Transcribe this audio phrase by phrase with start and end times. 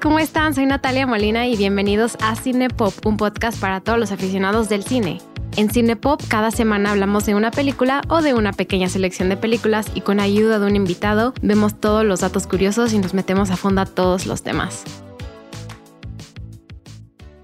[0.00, 0.54] ¿cómo están?
[0.54, 5.18] Soy Natalia Molina y bienvenidos a Cinepop, un podcast para todos los aficionados del cine.
[5.56, 9.90] En Cinepop cada semana hablamos de una película o de una pequeña selección de películas
[9.94, 13.56] y con ayuda de un invitado vemos todos los datos curiosos y nos metemos a
[13.56, 14.84] fondo a todos los temas.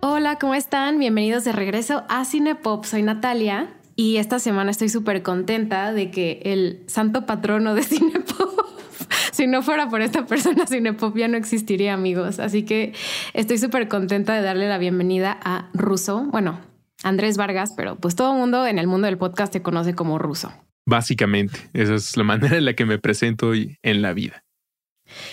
[0.01, 0.99] Hola, ¿cómo están?
[0.99, 2.85] Bienvenidos de regreso a Cinepop.
[2.85, 8.64] Soy Natalia y esta semana estoy súper contenta de que el santo patrono de Cinepop
[9.45, 12.39] si no fuera por esta persona, Cinepop ya no existiría, amigos.
[12.39, 12.93] Así que
[13.33, 16.25] estoy súper contenta de darle la bienvenida a Ruso.
[16.31, 16.61] Bueno,
[17.03, 20.19] Andrés Vargas, pero pues todo el mundo en el mundo del podcast te conoce como
[20.19, 20.53] Ruso.
[20.87, 24.45] Básicamente, esa es la manera en la que me presento hoy en la vida.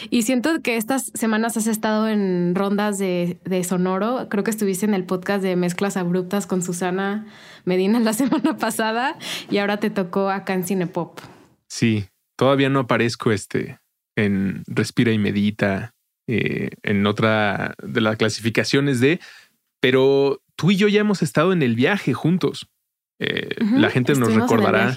[0.10, 4.28] Y siento que estas semanas has estado en rondas de, de, sonoro.
[4.30, 7.26] Creo que estuviste en el podcast de Mezclas Abruptas con Susana
[7.64, 9.18] Medina la semana pasada
[9.50, 11.20] y ahora te tocó acá en Cinepop.
[11.70, 12.06] Sí,
[12.36, 13.81] todavía no aparezco este
[14.22, 15.94] en Respira y Medita,
[16.28, 19.20] eh, en otra de las clasificaciones de,
[19.80, 22.70] pero tú y yo ya hemos estado en el viaje juntos.
[23.20, 24.96] Eh, la gente nos recordará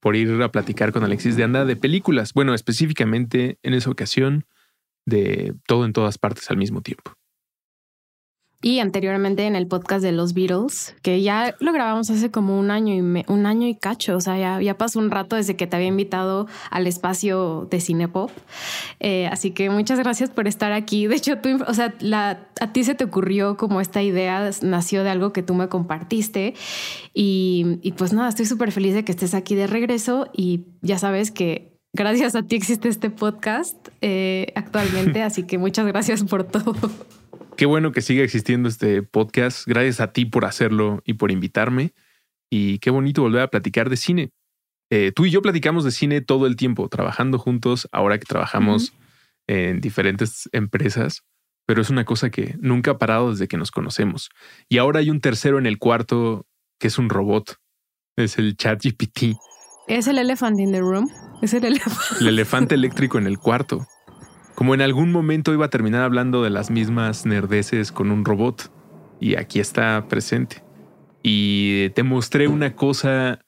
[0.00, 2.32] por ir a platicar con Alexis de Anda de películas.
[2.32, 4.44] Bueno, específicamente en esa ocasión
[5.04, 7.14] de todo en todas partes al mismo tiempo.
[8.66, 12.72] Y anteriormente en el podcast de los Beatles, que ya lo grabamos hace como un
[12.72, 15.68] año y un año y cacho, o sea, ya, ya pasó un rato desde que
[15.68, 18.32] te había invitado al espacio de Cinepop.
[18.98, 21.06] Eh, así que muchas gracias por estar aquí.
[21.06, 25.04] De hecho, tú, o sea, la, a ti se te ocurrió como esta idea, nació
[25.04, 26.54] de algo que tú me compartiste.
[27.14, 30.98] Y, y pues nada, estoy súper feliz de que estés aquí de regreso y ya
[30.98, 36.42] sabes que gracias a ti existe este podcast eh, actualmente, así que muchas gracias por
[36.42, 36.74] todo.
[37.56, 39.66] Qué bueno que siga existiendo este podcast.
[39.66, 41.94] Gracias a ti por hacerlo y por invitarme.
[42.50, 44.30] Y qué bonito volver a platicar de cine.
[44.90, 48.92] Eh, tú y yo platicamos de cine todo el tiempo, trabajando juntos, ahora que trabajamos
[49.46, 51.22] en diferentes empresas,
[51.66, 54.28] pero es una cosa que nunca ha parado desde que nos conocemos.
[54.68, 56.46] Y ahora hay un tercero en el cuarto
[56.78, 57.56] que es un robot.
[58.16, 59.36] Es el ChatGPT.
[59.88, 61.08] Es el elephant in the room.
[61.40, 62.20] Es el elefante.
[62.20, 63.86] El elefante eléctrico en el cuarto.
[64.56, 68.72] Como en algún momento iba a terminar hablando de las mismas nerdeces con un robot.
[69.20, 70.64] Y aquí está presente.
[71.22, 73.40] Y te mostré una cosa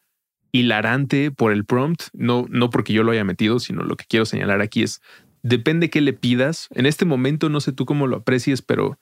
[0.52, 4.26] hilarante por el prompt, no, no porque yo lo haya metido, sino lo que quiero
[4.26, 5.00] señalar aquí es,
[5.42, 6.68] depende qué le pidas.
[6.74, 8.98] En este momento no sé tú cómo lo aprecies, pero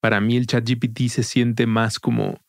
[0.00, 2.40] para mí el chat GPT se siente más como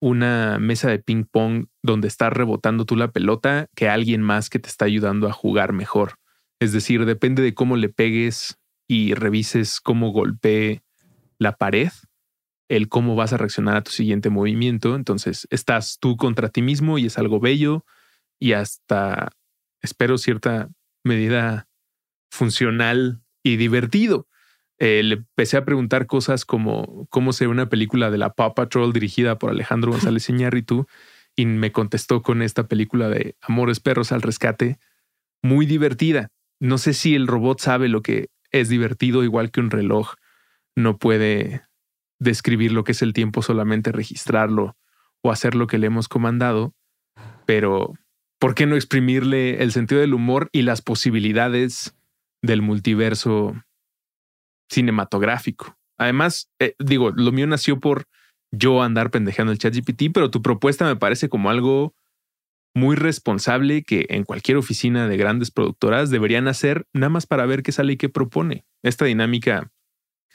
[0.00, 4.58] una mesa de ping pong donde estás rebotando tú la pelota que alguien más que
[4.58, 6.14] te está ayudando a jugar mejor.
[6.62, 8.56] Es decir, depende de cómo le pegues
[8.86, 10.84] y revises cómo golpee
[11.36, 11.90] la pared,
[12.68, 14.94] el cómo vas a reaccionar a tu siguiente movimiento.
[14.94, 17.84] Entonces, estás tú contra ti mismo y es algo bello
[18.38, 19.32] y hasta,
[19.80, 20.70] espero, cierta
[21.02, 21.66] medida
[22.30, 24.28] funcional y divertido.
[24.78, 28.54] Eh, le empecé a preguntar cosas como cómo se ve una película de la Paw
[28.54, 30.86] Patrol dirigida por Alejandro González Iñárritu
[31.34, 34.78] y me contestó con esta película de Amores Perros al Rescate,
[35.42, 36.30] muy divertida
[36.62, 40.14] no sé si el robot sabe lo que es divertido, igual que un reloj
[40.76, 41.66] no puede
[42.20, 44.76] describir lo que es el tiempo, solamente registrarlo
[45.24, 46.72] o hacer lo que le hemos comandado,
[47.46, 47.94] pero
[48.38, 51.96] ¿por qué no exprimirle el sentido del humor y las posibilidades
[52.42, 53.60] del multiverso
[54.70, 55.76] cinematográfico?
[55.98, 58.04] Además, eh, digo, lo mío nació por
[58.52, 61.92] yo andar pendejando el chat GPT, pero tu propuesta me parece como algo
[62.74, 67.62] muy responsable que en cualquier oficina de grandes productoras deberían hacer nada más para ver
[67.62, 68.64] qué sale y qué propone.
[68.82, 69.70] Esta dinámica,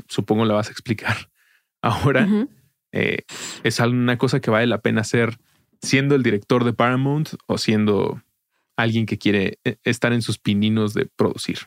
[0.07, 1.31] supongo la vas a explicar
[1.81, 2.27] ahora,
[2.91, 3.23] eh,
[3.63, 5.37] es una cosa que vale la pena hacer
[5.81, 8.21] siendo el director de Paramount o siendo
[8.75, 11.59] alguien que quiere eh, estar en sus pininos de producir.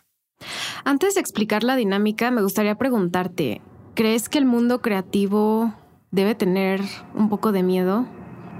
[0.84, 3.60] Antes de explicar la dinámica, me gustaría preguntarte,
[3.94, 5.74] ¿crees que el mundo creativo
[6.10, 6.80] debe tener
[7.14, 8.08] un poco de miedo?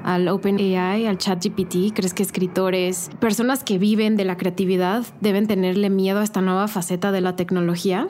[0.05, 1.95] Al OpenAI, al ChatGPT?
[1.95, 6.69] ¿Crees que escritores, personas que viven de la creatividad, deben tenerle miedo a esta nueva
[6.69, 8.09] faceta de la tecnología?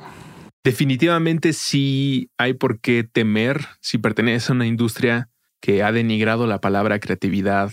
[0.63, 6.61] Definitivamente sí hay por qué temer si perteneces a una industria que ha denigrado la
[6.61, 7.71] palabra creatividad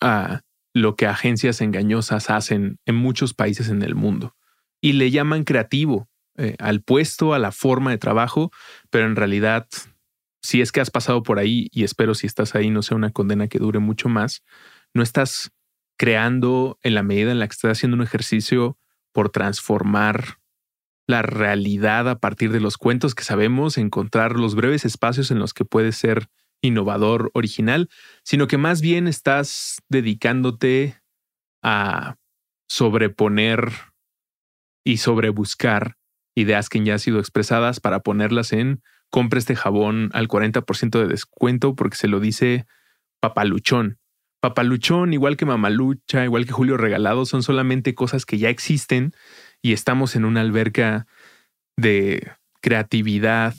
[0.00, 0.40] a
[0.72, 4.36] lo que agencias engañosas hacen en muchos países en el mundo.
[4.80, 8.50] Y le llaman creativo eh, al puesto, a la forma de trabajo,
[8.88, 9.66] pero en realidad
[10.42, 13.10] si es que has pasado por ahí y espero si estás ahí no sea una
[13.10, 14.42] condena que dure mucho más,
[14.94, 15.52] no estás
[15.98, 18.78] creando en la medida en la que estás haciendo un ejercicio
[19.12, 20.38] por transformar
[21.06, 25.52] la realidad a partir de los cuentos que sabemos, encontrar los breves espacios en los
[25.52, 26.28] que puedes ser
[26.62, 27.88] innovador, original,
[28.22, 31.00] sino que más bien estás dedicándote
[31.62, 32.16] a
[32.68, 33.72] sobreponer
[34.84, 35.96] y sobrebuscar
[36.36, 41.06] ideas que ya han sido expresadas para ponerlas en compre este jabón al 40% de
[41.06, 42.66] descuento porque se lo dice
[43.20, 43.98] papaluchón.
[44.40, 49.12] Papaluchón, igual que mamalucha, igual que Julio Regalado, son solamente cosas que ya existen
[49.60, 51.06] y estamos en una alberca
[51.76, 53.54] de creatividad,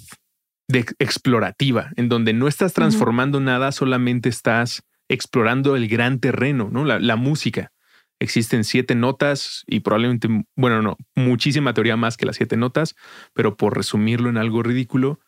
[0.67, 6.85] de explorativa, en donde no estás transformando nada, solamente estás explorando el gran terreno, ¿no?
[6.85, 7.71] La, música.
[8.19, 12.95] Existen siete notas y probablemente, bueno, no, muchísima teoría más que las siete notas,
[13.33, 15.19] pero por resumirlo en algo ridículo,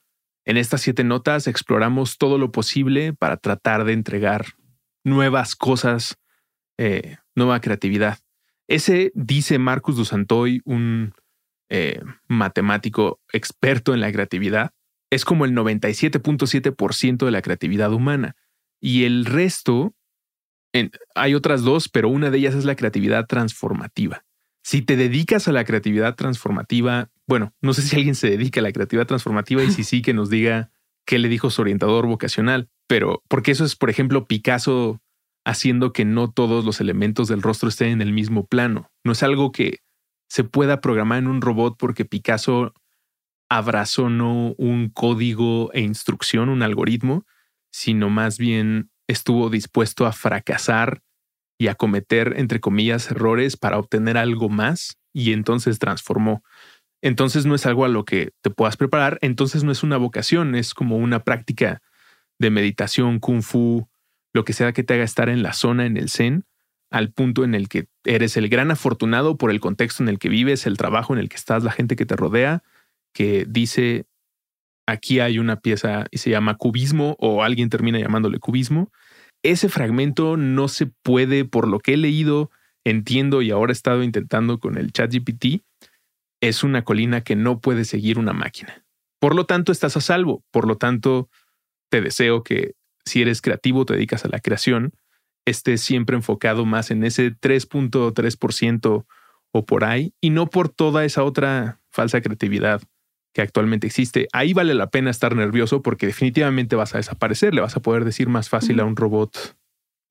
[0.45, 4.45] en estas siete notas exploramos todo lo posible para tratar de entregar
[5.04, 6.18] nuevas cosas,
[6.78, 8.19] eh, nueva creatividad.
[8.68, 11.13] Ese dice Marcus Dusantoy, un
[11.69, 14.72] eh, matemático experto en la creatividad,
[15.10, 18.36] es como el 97.7% de la creatividad humana.
[18.81, 19.94] Y el resto,
[21.16, 24.25] hay otras dos, pero una de ellas es la creatividad transformativa.
[24.63, 28.64] Si te dedicas a la creatividad transformativa, bueno, no sé si alguien se dedica a
[28.64, 30.72] la creatividad transformativa y si sí que nos diga
[31.06, 35.02] qué le dijo su orientador vocacional, pero porque eso es, por ejemplo, Picasso
[35.46, 38.90] haciendo que no todos los elementos del rostro estén en el mismo plano.
[39.04, 39.80] No es algo que
[40.30, 42.74] se pueda programar en un robot porque Picasso
[43.50, 47.26] abrazó no un código e instrucción, un algoritmo,
[47.72, 51.02] sino más bien estuvo dispuesto a fracasar
[51.60, 56.44] y a cometer, entre comillas, errores para obtener algo más y entonces transformó.
[57.04, 60.56] Entonces no es algo a lo que te puedas preparar, entonces no es una vocación,
[60.56, 61.82] es como una práctica
[62.40, 63.90] de meditación, kung fu,
[64.34, 66.46] lo que sea que te haga estar en la zona, en el zen,
[66.90, 70.30] al punto en el que eres el gran afortunado por el contexto en el que
[70.30, 72.64] vives, el trabajo en el que estás, la gente que te rodea,
[73.14, 74.06] que dice,
[74.88, 78.94] aquí hay una pieza y se llama cubismo o alguien termina llamándole cubismo.
[79.44, 82.50] Ese fragmento no se puede, por lo que he leído,
[82.86, 85.64] entiendo y ahora he estado intentando con el chat GPT,
[86.44, 88.84] es una colina que no puede seguir una máquina.
[89.19, 90.44] Por lo tanto, estás a salvo.
[90.51, 91.30] Por lo tanto,
[91.90, 92.74] te deseo que
[93.06, 94.92] si eres creativo, te dedicas a la creación,
[95.45, 99.06] estés siempre enfocado más en ese 3.3%
[99.54, 102.81] o por ahí y no por toda esa otra falsa creatividad
[103.34, 104.28] que actualmente existe.
[104.34, 107.54] Ahí vale la pena estar nervioso porque definitivamente vas a desaparecer.
[107.54, 109.56] Le vas a poder decir más fácil a un robot,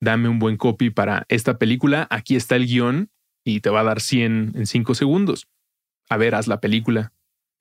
[0.01, 3.11] dame un buen copy para esta película, aquí está el guion
[3.45, 5.47] y te va a dar 100 en 5 segundos.
[6.09, 7.11] A ver, haz la película.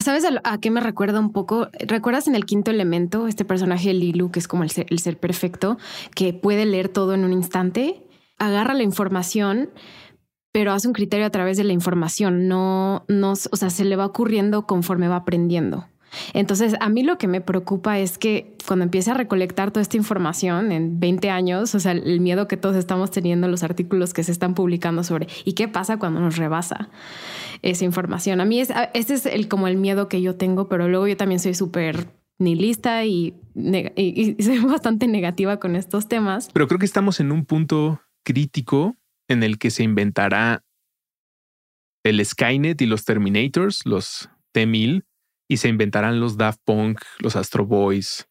[0.03, 1.69] ¿Sabes a, qué me recuerda un poco?
[1.79, 5.19] ¿Recuerdas en el quinto elemento este personaje Lilu, que es como el ser, el ser
[5.19, 5.79] perfecto,
[6.15, 8.03] que puede leer todo en un instante?
[8.39, 9.71] Agarra la información,
[10.51, 13.95] pero hace un criterio a través de la información, no, no, o sea, se le
[13.95, 15.87] va ocurriendo conforme va aprendiendo.
[16.35, 19.97] Entonces, a mí lo que me preocupa es que cuando empiece a recolectar toda esta
[19.97, 24.25] información en 20 años, o sea, el miedo que todos estamos teniendo, los artículos que
[24.25, 26.91] se están publicando sobre y qué pasa cuando nos rebasa
[27.63, 28.41] esa información.
[28.41, 31.17] A mí es, ese es el, como el miedo que yo tengo, pero luego yo
[31.17, 36.51] también soy súper nihilista y, y, y soy bastante negativa con estos temas.
[36.53, 38.97] Pero creo que estamos en un punto crítico
[39.29, 40.65] en el que se inventará
[42.05, 45.05] el Skynet y los Terminators, los T-1000,
[45.49, 48.27] y se inventarán los Daft Punk, los Astro Boys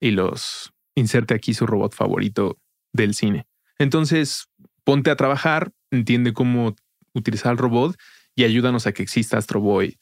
[0.00, 2.58] y los inserte aquí su robot favorito
[2.92, 3.46] del cine.
[3.78, 4.48] Entonces,
[4.84, 6.76] ponte a trabajar, entiende cómo
[7.14, 7.96] utilizar el robot
[8.36, 9.98] y ayúdanos a que exista Astro Boy,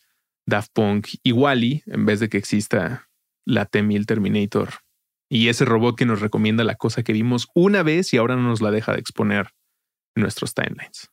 [0.47, 3.09] Daft Punk y Wally en vez de que exista
[3.47, 4.71] la T-1000 Terminator
[5.31, 8.43] y ese robot que nos recomienda la cosa que vimos una vez y ahora no
[8.43, 9.51] nos la deja de exponer
[10.15, 11.11] en nuestros timelines.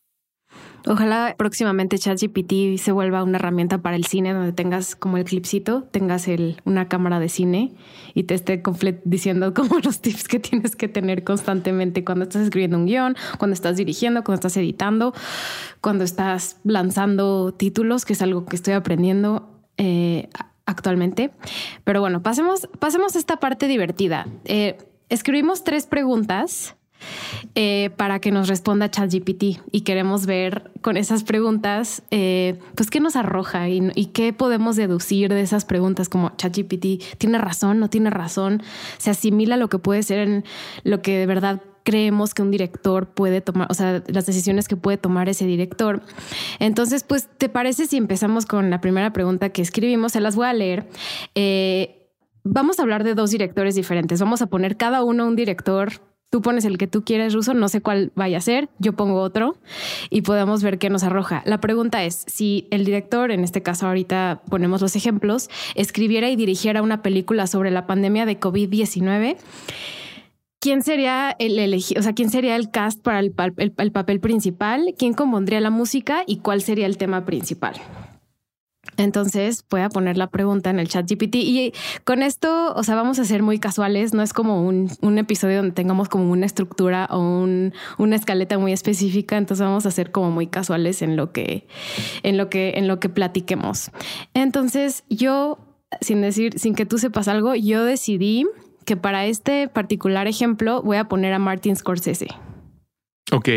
[0.86, 5.84] Ojalá próximamente ChatGPT se vuelva una herramienta para el cine donde tengas como el clipcito,
[5.84, 6.26] tengas
[6.64, 7.72] una cámara de cine
[8.14, 8.62] y te esté
[9.04, 13.54] diciendo como los tips que tienes que tener constantemente cuando estás escribiendo un guion, cuando
[13.54, 15.14] estás dirigiendo, cuando estás editando,
[15.80, 20.28] cuando estás lanzando títulos, que es algo que estoy aprendiendo eh,
[20.66, 21.30] actualmente.
[21.84, 24.26] Pero bueno, pasemos, pasemos a esta parte divertida.
[24.44, 26.76] Eh, escribimos tres preguntas
[27.54, 33.00] eh, para que nos responda ChatGPT y queremos ver con esas preguntas, eh, pues qué
[33.00, 38.10] nos arroja y, qué podemos deducir de esas preguntas como ChatGPT tiene razón, no tiene
[38.10, 38.62] razón,
[38.98, 40.44] se asimila lo que puede ser en
[40.84, 44.76] lo que de verdad creemos que un director puede tomar, o sea, las decisiones que
[44.76, 46.02] puede tomar ese director.
[46.58, 50.12] Entonces, pues, ¿te parece si empezamos con la primera pregunta que escribimos?
[50.12, 50.88] Se las voy a leer.
[51.34, 52.08] Eh,
[52.44, 54.20] vamos a hablar de dos directores diferentes.
[54.20, 55.92] Vamos a poner cada uno un director
[56.32, 59.20] Tú pones el que tú quieres, Ruso, no sé cuál vaya a ser, yo pongo
[59.20, 59.58] otro
[60.08, 61.42] y podemos ver qué nos arroja.
[61.44, 66.36] La pregunta es, si el director, en este caso ahorita ponemos los ejemplos, escribiera y
[66.36, 69.36] dirigiera una película sobre la pandemia de COVID-19,
[70.58, 72.00] ¿quién sería el elegido?
[72.00, 74.94] O sea, ¿quién sería el cast para el, el papel principal?
[74.96, 77.74] ¿Quién compondría la música y cuál sería el tema principal?
[78.96, 81.72] Entonces voy a poner la pregunta en el chat GPT y
[82.04, 84.12] con esto, o sea, vamos a ser muy casuales.
[84.12, 88.58] No es como un, un episodio donde tengamos como una estructura o un, una escaleta
[88.58, 89.36] muy específica.
[89.36, 91.66] Entonces vamos a ser como muy casuales en lo que,
[92.22, 93.90] en lo que, en lo que platiquemos.
[94.34, 95.58] Entonces yo,
[96.00, 98.46] sin decir, sin que tú sepas algo, yo decidí
[98.84, 102.28] que para este particular ejemplo voy a poner a Martin Scorsese.
[103.30, 103.48] Ok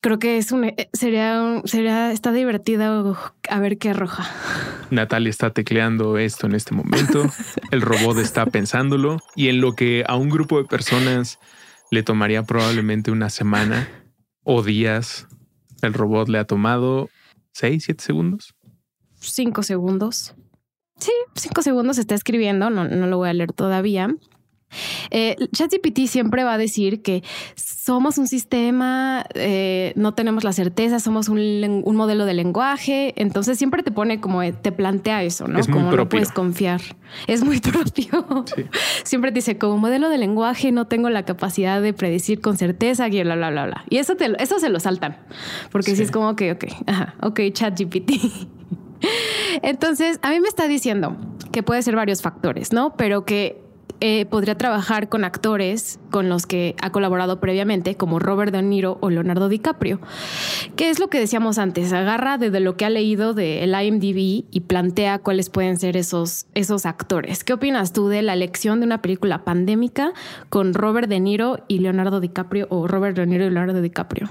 [0.00, 3.16] creo que es un eh, sería sería está divertido
[3.48, 4.28] a ver qué arroja.
[4.90, 7.24] Natalia está tecleando esto en este momento.
[7.70, 11.38] El robot está pensándolo y en lo que a un grupo de personas
[11.90, 13.88] le tomaría probablemente una semana
[14.44, 15.26] o días,
[15.82, 17.10] el robot le ha tomado
[17.52, 18.54] seis, siete segundos.
[19.16, 20.34] Cinco segundos.
[20.98, 22.70] Sí, cinco segundos está escribiendo.
[22.70, 24.08] No, no lo voy a leer todavía.
[25.10, 27.22] Eh, ChatGPT siempre va a decir que
[27.56, 33.82] somos un sistema, eh, no tenemos la certeza, somos un, modelo de lenguaje, entonces siempre
[33.82, 35.58] te pone como, te plantea eso, ¿no?
[35.58, 36.04] Es muy como propio.
[36.04, 36.80] no puedes confiar.
[37.26, 38.24] Es muy propio.
[39.02, 43.08] Siempre te dice, como modelo de lenguaje no tengo la capacidad de predecir con certeza,
[43.08, 43.84] y bla, bla, bla, bla.
[43.90, 45.16] Y eso, te, eso se lo saltan,
[45.72, 48.12] porque si es como que, ok, ajá, ok, ChatGPT.
[49.62, 51.16] Entonces, a mí me está diciendo
[51.52, 52.96] que puede ser varios factores, ¿no?
[52.96, 53.69] Pero que
[54.00, 58.98] eh, podría trabajar con actores con los que ha colaborado previamente, como Robert De Niro
[59.00, 60.00] o Leonardo DiCaprio.
[60.76, 61.92] ¿Qué es lo que decíamos antes?
[61.92, 66.86] Agarra desde lo que ha leído del IMDb y plantea cuáles pueden ser esos, esos
[66.86, 67.44] actores.
[67.44, 70.12] ¿Qué opinas tú de la elección de una película pandémica
[70.48, 74.28] con Robert De Niro y Leonardo DiCaprio o Robert De Niro y Leonardo DiCaprio?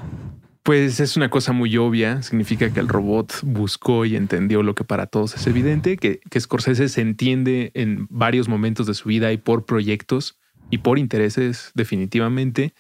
[0.64, 2.22] Pues es una cosa muy obvia.
[2.22, 6.40] Significa que el robot buscó y entendió lo que para todos es evidente, que, que
[6.40, 10.38] Scorsese se entiende en varios momentos de su vida y por proyectos
[10.70, 12.74] y por intereses definitivamente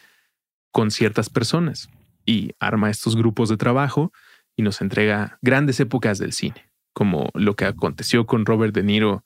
[0.72, 1.90] con ciertas personas
[2.26, 4.12] y arma estos grupos de trabajo
[4.56, 9.24] y nos entrega grandes épocas del cine, como lo que aconteció con Robert De Niro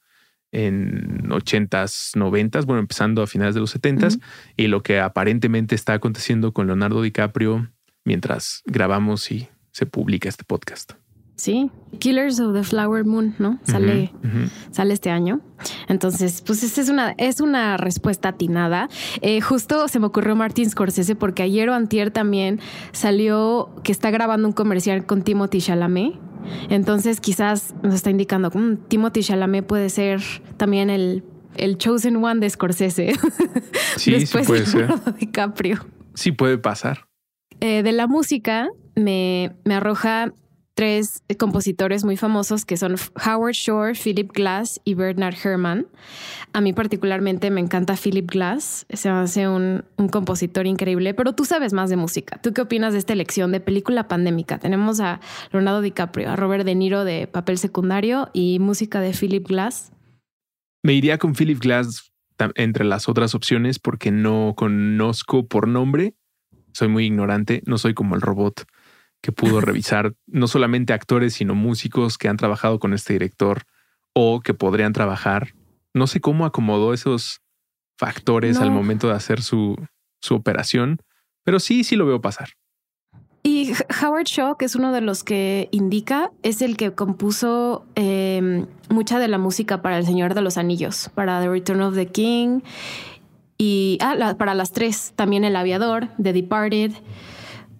[0.51, 4.22] en 80s, 90s, bueno, empezando a finales de los 70s,
[4.55, 7.72] y lo que aparentemente está aconteciendo con Leonardo DiCaprio
[8.03, 10.93] mientras grabamos y se publica este podcast.
[11.36, 13.60] Sí, Killers of the Flower Moon, ¿no?
[13.63, 14.13] Sale,
[14.72, 15.41] sale este año.
[15.88, 18.88] Entonces, pues esta es una, es una respuesta atinada.
[19.22, 22.60] Eh, justo se me ocurrió Martin Scorsese porque ayer o antier también
[22.91, 26.13] salió que está grabando un comercial con Timothy Chalamet.
[26.69, 30.22] Entonces, quizás nos está indicando que mm, Timothy Chalamet puede ser
[30.57, 31.24] también el,
[31.55, 33.13] el chosen one de Scorsese.
[33.98, 34.91] Sí, sí puede ser.
[35.19, 35.86] DiCaprio.
[36.15, 37.07] Sí puede pasar.
[37.65, 40.34] Eh, de la música me, me arroja
[40.74, 45.88] tres compositores muy famosos que son Howard Shore, Philip Glass y Bernard Herrmann.
[46.51, 51.46] A mí particularmente me encanta Philip Glass, se hace un, un, compositor increíble, pero tú
[51.46, 52.38] sabes más de música.
[52.41, 54.60] ¿Tú qué opinas de esta elección de película pandémica?
[54.60, 55.22] Tenemos a
[55.53, 59.93] Leonardo DiCaprio, a Robert De Niro de papel secundario y música de Philip Glass.
[60.84, 62.12] Me iría con Philip Glass
[62.55, 66.13] entre las otras opciones porque no conozco por nombre
[66.74, 68.65] soy muy ignorante, no soy como el robot
[69.22, 73.63] que pudo revisar no solamente actores, sino músicos que han trabajado con este director
[74.13, 75.53] o que podrían trabajar.
[75.94, 77.42] No sé cómo acomodó esos
[77.98, 79.75] factores al momento de hacer su,
[80.20, 80.98] su operación,
[81.44, 82.50] pero sí, sí lo veo pasar.
[83.44, 88.65] Y Howard Shaw, que es uno de los que indica, es el que compuso eh,
[88.89, 92.08] mucha de la música para El Señor de los Anillos, para The Return of the
[92.08, 92.62] King
[93.63, 96.91] y ah, para las tres, también El Aviador, The Departed,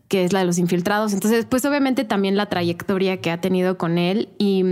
[0.08, 1.12] que es la de los infiltrados.
[1.12, 4.64] Entonces, pues obviamente también la trayectoria que ha tenido con él y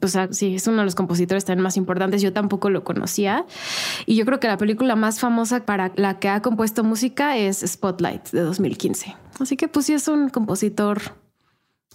[0.00, 2.20] pues sí, es uno de los compositores también más importantes.
[2.20, 3.46] Yo tampoco lo conocía.
[4.04, 7.60] Y yo creo que la película más famosa para la que ha compuesto música es
[7.66, 9.16] Spotlight de 2015.
[9.40, 11.00] Así que pues sí es un compositor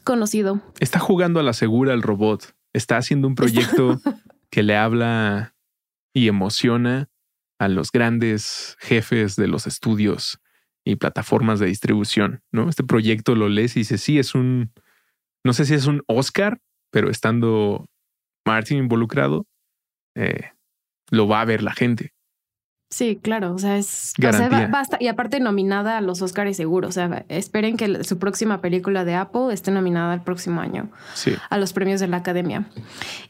[0.03, 0.59] conocido.
[0.79, 2.55] Está jugando a la segura el robot.
[2.73, 3.99] Está haciendo un proyecto
[4.49, 5.53] que le habla
[6.13, 7.09] y emociona
[7.59, 10.39] a los grandes jefes de los estudios
[10.85, 12.69] y plataformas de distribución, ¿no?
[12.69, 14.71] Este proyecto lo lees y dices, sí, es un,
[15.43, 16.59] no sé si es un Oscar,
[16.91, 17.85] pero estando
[18.45, 19.45] Martin involucrado,
[20.15, 20.51] eh,
[21.11, 22.13] lo va a ver la gente.
[22.89, 23.53] Sí, claro.
[23.53, 24.13] O sea, es.
[24.71, 26.87] basta, y aparte nominada a los Oscars seguro.
[26.87, 30.89] O sea, esperen que su próxima película de Apple esté nominada el próximo año
[31.49, 32.65] a los premios de la Academia.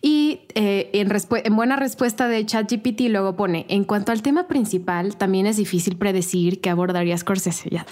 [0.01, 5.17] Y eh, en, en, buena respuesta de ChatGPT luego pone: En cuanto al tema principal,
[5.17, 7.69] también es difícil predecir qué abordaría Scorsese.
[7.69, 7.85] Ya.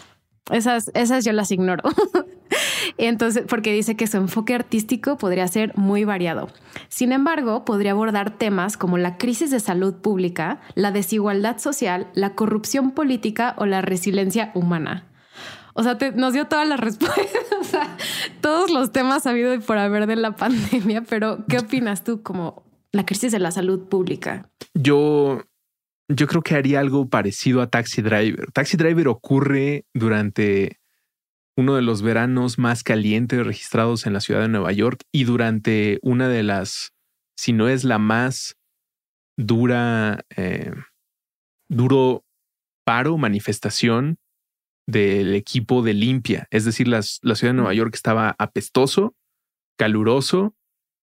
[0.51, 1.83] Esas, esas yo las ignoro.
[2.97, 6.49] Entonces, porque dice que su enfoque artístico podría ser muy variado.
[6.89, 12.33] Sin embargo, podría abordar temas como la crisis de salud pública, la desigualdad social, la
[12.33, 15.07] corrupción política o la resiliencia humana.
[15.73, 17.87] O sea, nos dio todas las respuestas,
[18.41, 22.63] todos los temas habido y por haber de la pandemia, pero ¿qué opinas tú como
[22.91, 24.49] la crisis de la salud pública?
[24.73, 25.43] Yo,
[26.09, 28.51] yo creo que haría algo parecido a Taxi Driver.
[28.51, 30.79] Taxi Driver ocurre durante
[31.57, 35.99] uno de los veranos más calientes registrados en la ciudad de Nueva York y durante
[36.01, 36.93] una de las,
[37.35, 38.55] si no es la más
[39.37, 40.71] dura, eh,
[41.69, 42.23] duro
[42.85, 44.17] paro, manifestación
[44.87, 46.47] del equipo de limpia.
[46.51, 49.15] Es decir, la ciudad de Nueva York estaba apestoso,
[49.77, 50.55] caluroso,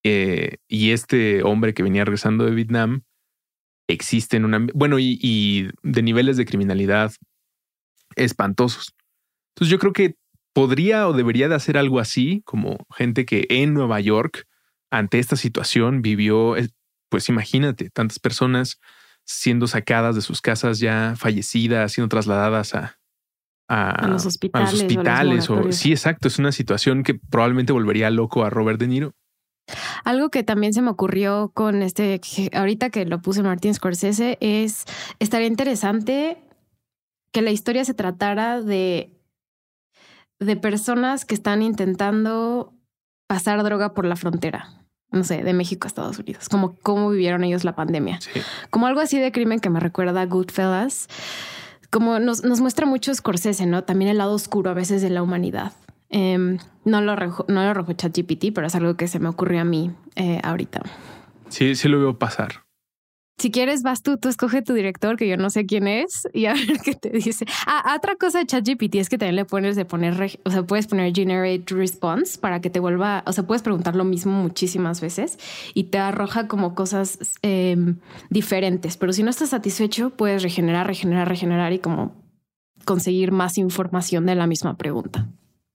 [0.05, 3.03] eh, y este hombre que venía regresando de Vietnam
[3.88, 4.67] existe en una...
[4.75, 7.12] Bueno, y, y de niveles de criminalidad
[8.17, 8.95] espantosos.
[9.55, 10.17] Entonces yo creo que
[10.53, 14.47] podría o debería de hacer algo así, como gente que en Nueva York,
[14.91, 16.55] ante esta situación, vivió,
[17.11, 18.81] pues imagínate, tantas personas
[19.25, 22.99] siendo sacadas de sus casas ya fallecidas, siendo trasladadas a,
[23.69, 24.73] a, los hospitales.
[24.73, 26.29] hospitales o, sí, exacto.
[26.29, 29.14] Es una situación que probablemente volvería loco a Robert De Niro.
[30.04, 32.21] Algo que también se me ocurrió con este,
[32.52, 34.85] ahorita que lo puse Martin Scorsese, es
[35.18, 36.38] estaría interesante
[37.33, 39.11] que la historia se tratara de,
[40.38, 42.75] de personas que están intentando
[43.26, 47.44] pasar droga por la frontera no sé, de México a Estados Unidos, como cómo vivieron
[47.44, 48.18] ellos la pandemia.
[48.71, 51.09] Como algo así de crimen que me recuerda a Goodfellas,
[51.90, 53.85] como nos, nos muestra mucho Scorsese, ¿no?
[53.85, 55.73] También el lado oscuro a veces de la humanidad.
[56.11, 59.65] Em, no lo no lo arrojó ChatGPT, pero es algo que se me ocurrió a
[59.65, 60.83] mí eh, ahorita.
[61.49, 62.65] Sí, sí lo veo pasar.
[63.37, 66.47] Si quieres, vas tú, tú escoge tu director, que yo no sé quién es, y
[66.47, 67.45] a ver qué te dice.
[67.67, 70.87] Ah, otra cosa de ChatGPT es que también le pones de poner, o sea, puedes
[70.87, 75.39] poner generate response para que te vuelva, o sea, puedes preguntar lo mismo muchísimas veces
[75.75, 77.99] y te arroja como cosas em,
[78.31, 78.97] diferentes.
[78.97, 82.15] Pero si no estás satisfecho, puedes regenerar, regenerar, regenerar y como
[82.85, 85.29] conseguir más información de la misma pregunta.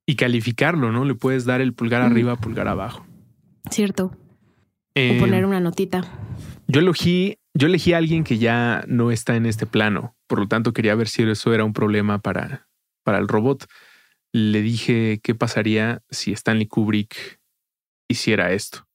[0.09, 1.05] Y calificarlo, ¿no?
[1.05, 3.05] Le puedes dar el pulgar arriba, pulgar abajo.
[3.69, 4.05] Cierto.
[4.05, 4.15] o
[4.95, 6.03] em, poner una notita.
[6.67, 10.47] Yo elegí yo elegí a alguien que ya no está en este plano, por lo
[10.47, 12.67] tanto quería ver si eso era un problema para,
[13.03, 13.67] para el robot.
[14.31, 17.39] Le dije qué pasaría si Stanley Kubrick
[18.07, 18.87] hiciera esto.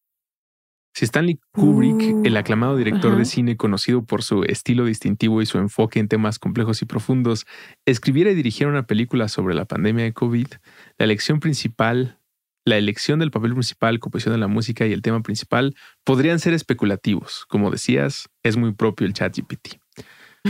[0.95, 5.47] Si Stanley Kubrick, uh, el aclamado director de cine conocido por su estilo distintivo y
[5.47, 7.47] su enfoque en temas complejos y profundos,
[7.85, 10.47] escribiera y dirigiera una película sobre la pandemia de COVID,
[10.99, 12.19] la elección principal
[12.65, 16.55] la elección del papel principal, composición de la música y el tema principal podrían ser
[16.55, 17.45] especulativos.
[17.49, 19.79] Como decías, es muy propio el chat GPT.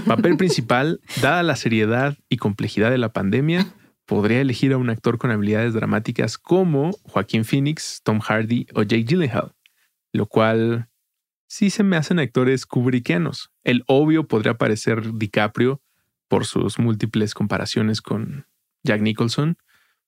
[0.06, 3.66] Papel principal, dada la seriedad y complejidad de la pandemia,
[4.06, 9.04] podría elegir a un actor con habilidades dramáticas como Joaquín Phoenix, Tom Hardy o Jake
[9.04, 9.52] Gyllenhaal,
[10.14, 10.88] lo cual
[11.46, 13.50] sí se me hacen actores kubrickianos.
[13.62, 15.82] El obvio podría parecer DiCaprio
[16.28, 18.46] por sus múltiples comparaciones con
[18.82, 19.58] Jack Nicholson,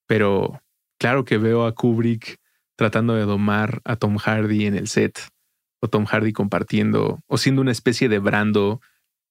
[0.07, 0.63] pero
[0.99, 2.39] Claro que veo a Kubrick
[2.75, 5.19] tratando de domar a Tom Hardy en el set,
[5.81, 8.81] o Tom Hardy compartiendo, o siendo una especie de brando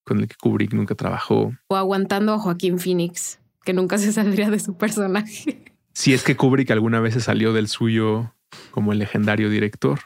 [0.04, 1.54] con el que Kubrick nunca trabajó.
[1.68, 5.74] O aguantando a Joaquín Phoenix, que nunca se saldría de su personaje.
[5.94, 8.36] Si es que Kubrick alguna vez se salió del suyo
[8.72, 10.00] como el legendario director.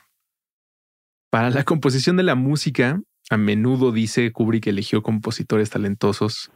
[1.29, 6.51] Para la composición de la música, a menudo dice Kubrick eligió compositores talentosos.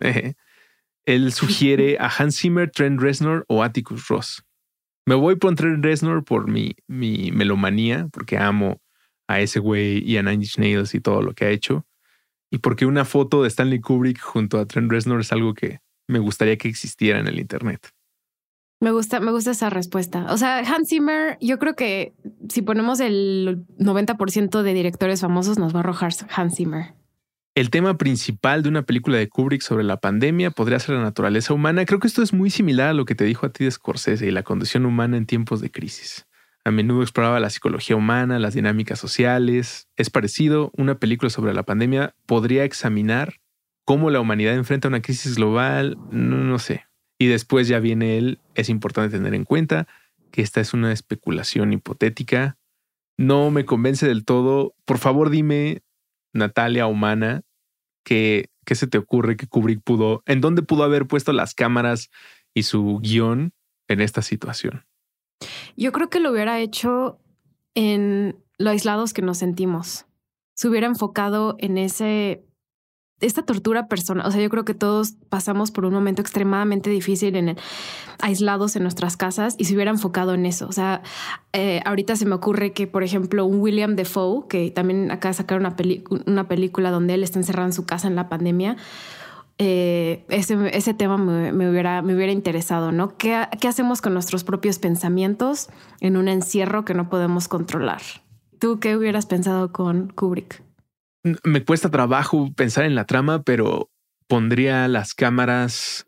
[1.06, 4.44] él sugiere a Hans Zimmer, Trent Reznor o Atticus Ross.
[5.06, 8.82] Me voy por Trent Reznor por mi, mi melomanía, porque amo
[9.28, 11.86] a ese güey y a Nine Inch Nails y todo lo que ha hecho.
[12.50, 16.18] Y porque una foto de Stanley Kubrick junto a Trent Reznor es algo que me
[16.18, 17.92] gustaría que existiera en el Internet.
[18.80, 20.26] Me gusta, me gusta esa respuesta.
[20.30, 22.14] O sea, Hans Zimmer, yo creo que
[22.48, 26.94] si ponemos el 90% de directores famosos, nos va a arrojar Hans Zimmer.
[27.56, 31.54] El tema principal de una película de Kubrick sobre la pandemia podría ser la naturaleza
[31.54, 31.84] humana.
[31.86, 34.28] Creo que esto es muy similar a lo que te dijo a ti de Scorsese
[34.28, 36.28] y la condición humana en tiempos de crisis.
[36.64, 39.88] A menudo exploraba la psicología humana, las dinámicas sociales.
[39.96, 43.40] Es parecido, una película sobre la pandemia podría examinar
[43.84, 46.87] cómo la humanidad enfrenta una crisis global, no, no sé.
[47.18, 49.88] Y después ya viene él, es importante tener en cuenta
[50.30, 52.56] que esta es una especulación hipotética.
[53.16, 54.74] No me convence del todo.
[54.84, 55.82] Por favor, dime,
[56.32, 57.42] Natalia Humana,
[58.04, 62.10] ¿qué, se te ocurre que Kubrick pudo, en dónde pudo haber puesto las cámaras
[62.54, 63.52] y su guion
[63.88, 64.84] en esta situación?
[65.76, 67.18] Yo creo que lo hubiera hecho
[67.74, 70.06] en lo aislados que nos sentimos.
[70.54, 72.44] Se hubiera enfocado en ese
[73.20, 77.34] esta tortura personal, o sea, yo creo que todos pasamos por un momento extremadamente difícil
[77.34, 77.56] en el,
[78.20, 80.68] aislados en nuestras casas y se hubiera enfocado en eso.
[80.68, 81.02] O sea,
[81.52, 85.36] eh, ahorita se me ocurre que, por ejemplo, un William Defoe, que también acaba de
[85.36, 85.74] sacar una,
[86.26, 88.76] una película donde él está encerrado en su casa en la pandemia,
[89.60, 93.16] eh, ese, tema me, hubiera, me hubiera interesado, ¿no?
[93.16, 95.68] ¿Qué, ¿Qué hacemos con nuestros propios pensamientos
[96.00, 98.00] en un encierro que no podemos controlar?
[98.60, 100.67] ¿Tú qué hubieras pensado con Kubrick?
[101.22, 103.90] Me cuesta trabajo pensar en la trama, pero
[104.26, 106.06] pondría las cámaras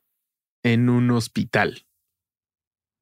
[0.63, 1.87] en un hospital.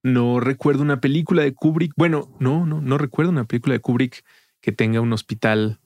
[0.03, 1.93] No recuerdo una película de Kubrick.
[1.97, 4.25] Bueno, no, no, no recuerdo una película de Kubrick
[4.61, 5.81] que tenga un hospital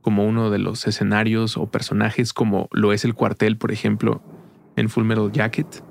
[0.00, 4.22] como uno de los escenarios o personajes como lo es el cuartel, por ejemplo,
[4.76, 5.82] en Full Metal Jacket.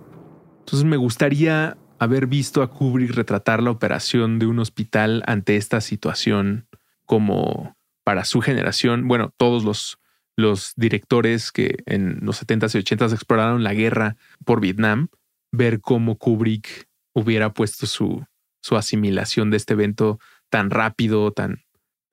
[0.60, 5.82] Entonces me gustaría haber visto a Kubrick retratar la operación de un hospital ante esta
[5.82, 6.68] situación
[7.06, 10.00] como para su generación, bueno, todos los,
[10.36, 15.10] los directores que en los 70s y 80s exploraron la guerra por Vietnam,
[15.52, 18.26] ver cómo Kubrick hubiera puesto su,
[18.62, 21.64] su asimilación de este evento tan rápido, tan,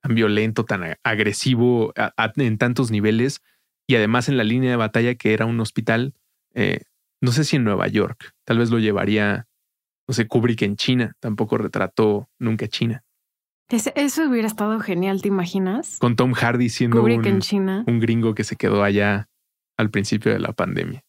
[0.03, 1.93] violento, tan agresivo
[2.35, 3.41] en tantos niveles
[3.87, 6.15] y además en la línea de batalla que era un hospital,
[6.55, 6.81] eh,
[7.21, 9.47] no sé si en Nueva York, tal vez lo llevaría,
[10.07, 13.03] no sé, Kubrick en China, tampoco retrató nunca China.
[13.77, 15.97] Eso hubiera estado genial, ¿te imaginas?
[15.99, 17.83] Con Tom Hardy siendo un, en China.
[17.87, 19.29] un gringo que se quedó allá
[19.77, 21.03] al principio de la pandemia.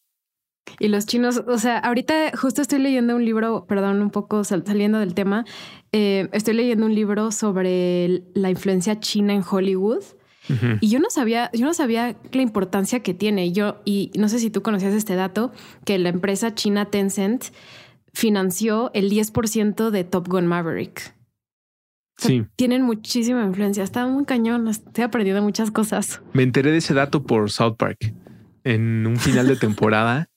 [0.79, 4.99] Y los chinos, o sea, ahorita justo estoy leyendo un libro, perdón, un poco saliendo
[4.99, 5.45] del tema,
[5.93, 10.03] eh, estoy leyendo un libro sobre la influencia china en Hollywood.
[10.81, 13.53] Y yo no sabía, yo no sabía la importancia que tiene.
[13.53, 15.53] Yo, y no sé si tú conocías este dato,
[15.85, 17.45] que la empresa china Tencent
[18.13, 21.15] financió el 10% de Top Gun Maverick.
[22.17, 22.45] Sí.
[22.57, 23.83] Tienen muchísima influencia.
[23.83, 24.69] Está muy cañón.
[24.69, 26.23] Estoy aprendiendo muchas cosas.
[26.33, 28.15] Me enteré de ese dato por South Park.
[28.65, 30.29] En un final de temporada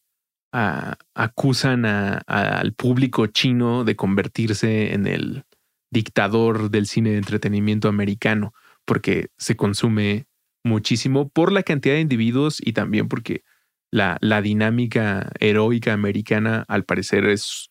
[1.14, 5.44] acusan al público chino de convertirse en el
[5.92, 8.54] dictador del cine de entretenimiento americano,
[8.86, 10.28] porque se consume
[10.64, 13.44] muchísimo por la cantidad de individuos y también porque
[13.92, 17.70] la, la dinámica heroica americana al parecer es,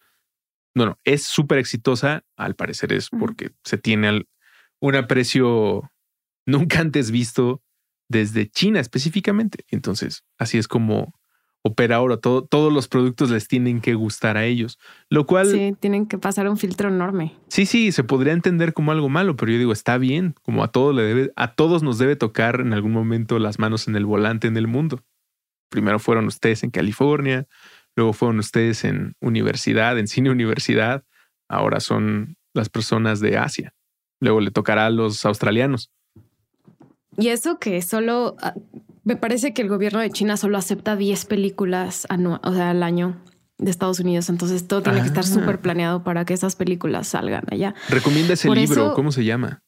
[0.74, 4.26] bueno, es súper exitosa, al parecer es porque se tiene
[4.80, 5.90] un aprecio
[6.46, 7.62] nunca antes visto
[8.08, 9.64] desde China específicamente.
[9.68, 11.14] Entonces, así es como
[11.62, 12.18] opera ahora.
[12.18, 15.46] todos los productos les tienen que gustar a ellos, lo cual...
[15.46, 17.32] Sí, tienen que pasar un filtro enorme.
[17.48, 20.68] Sí, sí, se podría entender como algo malo, pero yo digo, está bien, como a
[20.68, 24.04] todos, le debe, a todos nos debe tocar en algún momento las manos en el
[24.04, 25.02] volante en el mundo.
[25.70, 27.46] Primero fueron ustedes en California,
[27.96, 31.04] luego fueron ustedes en universidad, en cine universidad,
[31.48, 33.74] ahora son las personas de Asia.
[34.20, 35.90] Luego le tocará a los australianos.
[37.16, 38.54] Y eso que solo ah,
[39.04, 42.06] me parece que el gobierno de China solo acepta 10 películas
[42.42, 43.20] o sea, al año
[43.58, 44.28] de Estados Unidos.
[44.28, 45.26] Entonces todo tiene que estar ah.
[45.26, 47.74] súper planeado para que esas películas salgan allá.
[47.88, 48.94] Recomienda ese libro.
[48.94, 49.60] ¿Cómo se llama?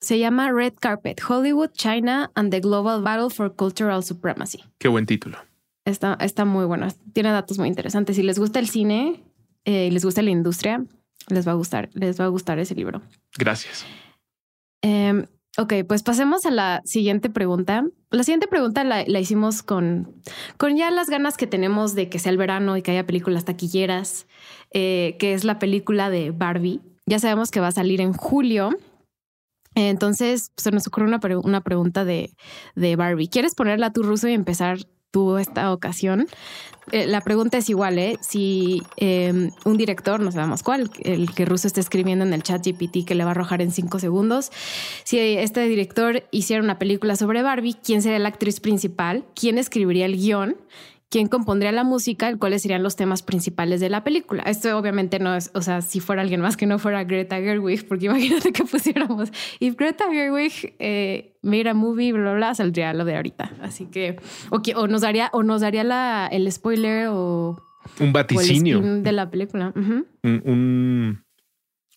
[0.00, 4.64] Se llama Red Carpet, Hollywood, China and the Global Battle for Cultural Supremacy.
[4.78, 5.38] Qué buen título.
[5.84, 6.88] Está, está muy bueno.
[7.12, 8.16] Tiene datos muy interesantes.
[8.16, 9.22] Si les gusta el cine
[9.64, 10.84] eh, y les gusta la industria,
[11.28, 13.02] les va a gustar, les va a gustar ese libro.
[13.36, 13.84] Gracias.
[14.82, 15.26] Eh,
[15.58, 17.84] Ok, pues pasemos a la siguiente pregunta.
[18.10, 20.14] La siguiente pregunta la, hicimos con,
[20.56, 23.44] con ya las ganas que tenemos de que sea el verano y que haya películas
[23.44, 24.26] taquilleras,
[24.72, 26.80] eh, que es la película de Barbie.
[27.04, 28.70] Ya sabemos que va a salir en julio.
[29.74, 32.34] Entonces se nos ocurrió una, una pregunta de,
[32.74, 33.28] de Barbie.
[33.28, 34.78] ¿Quieres ponerla a tu ruso y empezar
[35.12, 36.26] tuvo esta ocasión.
[36.90, 38.18] Eh, la pregunta es igual, ¿eh?
[38.20, 42.66] Si em, un director, no sabemos cuál, el que Russo está escribiendo en el chat
[42.66, 44.50] GPT que le va a arrojar en cinco segundos,
[45.04, 49.24] si este director hiciera una película sobre Barbie, ¿quién sería la actriz principal?
[49.36, 50.56] ¿Quién escribiría el guion?
[51.12, 54.44] Quién compondría la música y cuáles serían los temas principales de la película.
[54.44, 57.86] Esto obviamente no es, o sea, si fuera alguien más que no fuera Greta Gerwig,
[57.86, 62.94] porque imagínate que pusiéramos, y Greta Gerwig eh, made a movie, bla, bla, bla, saldría
[62.94, 63.52] lo de ahorita.
[63.60, 64.16] Así que,
[64.48, 67.62] o, nos daría, o nos daría la, el spoiler o...
[68.00, 68.80] Un vaticinio.
[68.80, 69.74] de la película.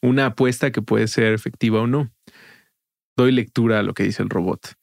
[0.01, 2.11] una apuesta que puede ser efectiva o no.
[3.15, 4.73] Doy lectura a lo que dice el robot.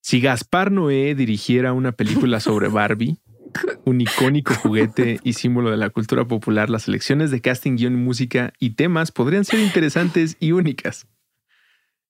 [0.00, 3.18] Si Gaspar Noé dirigiera una película sobre Barbie,
[3.84, 8.52] un icónico juguete y símbolo de la cultura popular, las selecciones de casting, guion, música
[8.58, 11.06] y temas podrían ser interesantes y únicas.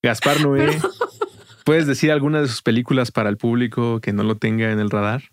[0.03, 0.79] Gaspar Noé,
[1.65, 4.91] ¿puedes decir alguna de sus películas para el público que no lo tenga en el
[4.91, 5.25] radar?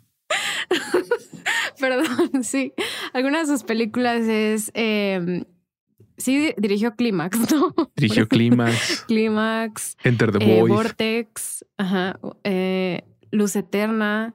[1.80, 2.74] Perdón, sí.
[3.14, 4.72] Alguna de sus películas es.
[4.74, 5.44] Em,
[6.18, 7.74] sí, dirigió Clímax, ¿no?
[7.96, 9.06] Dirigió Clímax.
[9.08, 9.98] Clímax.
[10.04, 11.66] Enter the eh, Vortex.
[11.78, 12.20] Ajá.
[12.44, 14.34] Eh, Luz Eterna.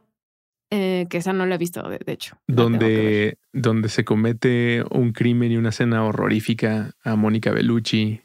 [0.73, 2.37] Eh, que esa no la he visto, de, hecho.
[2.47, 8.23] Donde, donde se comete un crimen y una escena horrorífica a Mónica Bellucci.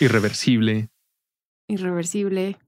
[0.00, 0.88] Irreversible.
[1.68, 2.58] Irreversible.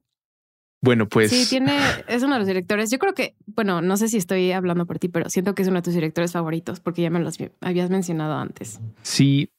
[0.80, 1.30] Bueno, pues.
[1.30, 2.90] Sí, tiene, es uno de los directores.
[2.90, 5.68] Yo creo que, bueno, no sé si estoy hablando por ti, pero siento que es
[5.68, 8.80] uno de tus directores favoritos porque ya me los habías mencionado antes.
[9.02, 9.50] Sí,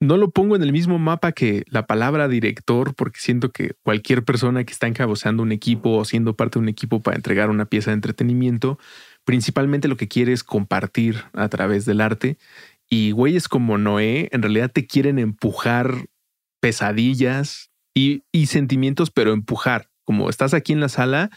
[0.00, 4.24] no lo pongo en el mismo mapa que la palabra director, porque siento que cualquier
[4.24, 7.66] persona que está encabezando un equipo o siendo parte de un equipo para entregar una
[7.66, 8.78] pieza de entretenimiento,
[9.24, 12.38] principalmente lo que quiere es compartir a través del arte.
[12.88, 16.06] Y güeyes como Noé en realidad te quieren empujar
[16.60, 21.30] pesadillas y, y sentimientos, pero empujar como estás aquí en la sala,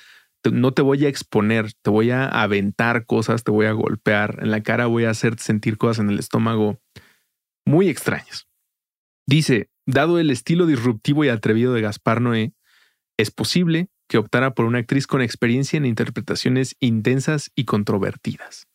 [0.52, 4.52] no te voy a exponer, te voy a aventar cosas, te voy a golpear en
[4.52, 6.80] la cara, voy a hacerte sentir cosas en el estómago
[7.66, 8.48] muy extrañas.
[9.26, 12.54] Dice, dado el estilo disruptivo y atrevido de Gaspar Noé,
[13.18, 18.68] es posible que optara por una actriz con experiencia en interpretaciones intensas y controvertidas.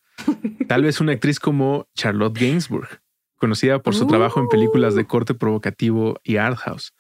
[0.69, 3.03] Tal vez una actriz como Charlotte Gainsbourg,
[3.37, 6.93] conocida por su trabajo en películas de corte provocativo y art house.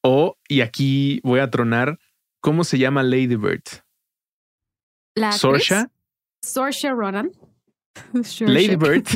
[0.00, 1.98] O, y aquí voy a tronar,
[2.42, 3.62] ¿Cómo se llama Lady Bird?
[5.14, 5.92] La Sorsha.
[6.42, 7.30] Sorsha Ronan.
[8.40, 9.06] Lady Bird.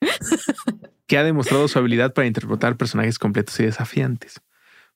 [1.10, 4.40] que ha demostrado su habilidad para interpretar personajes completos y desafiantes.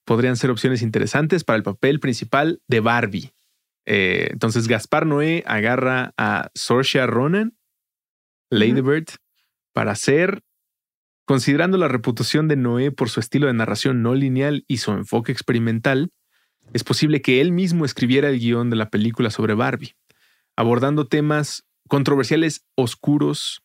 [0.04, 3.32] Podrían ser opciones interesantes para el papel principal de Barbie.
[3.84, 7.56] Eh, entonces, Gaspar Noé agarra a Sorsha Ronan,
[8.48, 9.06] Lady Bird,
[9.72, 10.44] para ser,
[11.24, 15.32] considerando la reputación de Noé por su estilo de narración no lineal y su enfoque
[15.32, 16.12] experimental,
[16.72, 19.96] es posible que él mismo escribiera el guion de la película sobre Barbie,
[20.54, 23.63] abordando temas controversiales oscuros,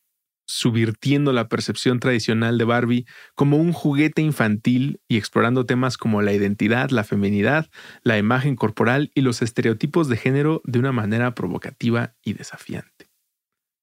[0.50, 6.32] subvirtiendo la percepción tradicional de Barbie como un juguete infantil y explorando temas como la
[6.32, 7.70] identidad, la feminidad,
[8.02, 13.10] la imagen corporal y los estereotipos de género de una manera provocativa y desafiante.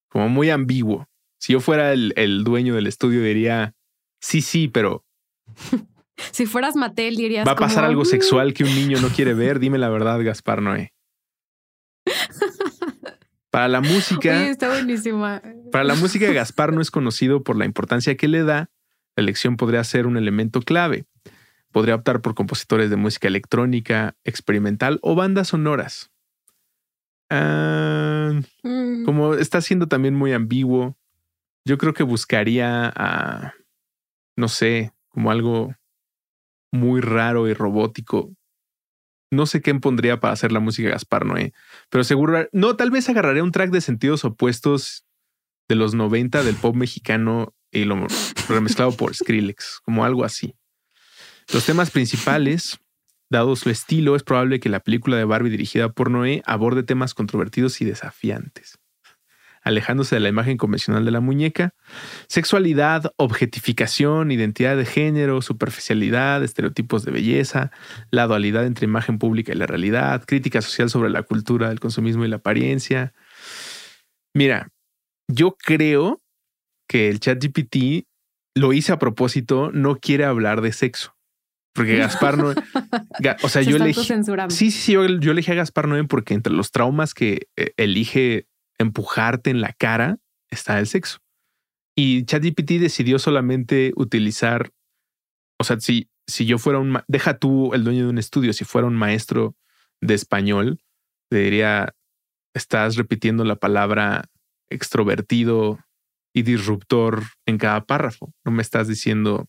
[0.10, 1.08] Como muy ambiguo.
[1.40, 3.76] Si yo fuera el, el dueño del estudio diría,
[4.20, 5.06] sí, sí, pero
[6.32, 7.48] Si fueras Mattel, dirías.
[7.48, 8.06] Va a pasar algo mm".
[8.06, 9.60] sexual que un niño no quiere ver.
[9.60, 10.94] Dime la verdad, Gaspar Noé.
[13.50, 14.48] Para la música.
[14.48, 15.42] está buenísima.
[15.72, 18.70] Para la música, Gaspar no es conocido por la importancia que le da.
[19.16, 21.06] La elección podría ser un elemento clave.
[21.72, 26.12] Podría optar por compositores de música electrónica, experimental o bandas sonoras.
[27.30, 29.06] Ah, mm.
[29.06, 30.98] Como está siendo también muy ambiguo,
[31.66, 33.54] yo creo que buscaría a,
[34.38, 35.76] no sé, como algo
[36.72, 38.37] muy raro y robótico.
[39.32, 41.54] No sé qué pondría para hacer la música Gaspar Noé,
[41.90, 45.06] pero seguro, no, tal vez agarraré un track de sentidos opuestos
[45.68, 48.08] de los 90 del pop mexicano y lo
[48.48, 50.56] remezclado por Skrillex, como algo así.
[51.54, 52.80] Los temas principales,
[53.30, 57.14] dado su estilo, es probable que la película de Barbie dirigida por Noé aborde temas
[57.14, 58.80] controvertidos y desafiantes
[59.68, 61.74] alejándose de la imagen convencional de la muñeca,
[62.28, 67.72] sexualidad, objetificación, identidad de género, superficialidad, estereotipos de belleza,
[68.10, 72.24] la dualidad entre imagen pública y la realidad, crítica social sobre la cultura del consumismo
[72.24, 73.14] y la apariencia.
[74.34, 74.70] Mira,
[75.28, 76.22] yo creo
[76.88, 78.08] que el chat GPT
[78.56, 81.16] lo hice a propósito, no quiere hablar de sexo.
[81.74, 82.54] Porque Gaspar no.
[83.44, 84.02] o sea, yo elegí.
[84.50, 84.94] Sí, sí, sí.
[84.94, 89.62] Yo, yo, elegí a Gaspar Noé porque entre los traumas que eh, elige empujarte en
[89.62, 90.18] la cara
[90.50, 91.20] está el sexo.
[91.96, 94.72] Y ChatGPT decidió solamente utilizar,
[95.60, 98.66] o sea, si, si yo fuera un, deja tú el dueño de un estudio, si
[98.66, 99.56] fuera un maestro
[100.02, 100.80] de español,
[101.30, 101.96] te diría,
[102.54, 104.26] estás repitiendo la palabra
[104.70, 105.80] extrovertido
[106.34, 108.34] y disruptor en cada párrafo.
[108.46, 109.48] No me estás diciendo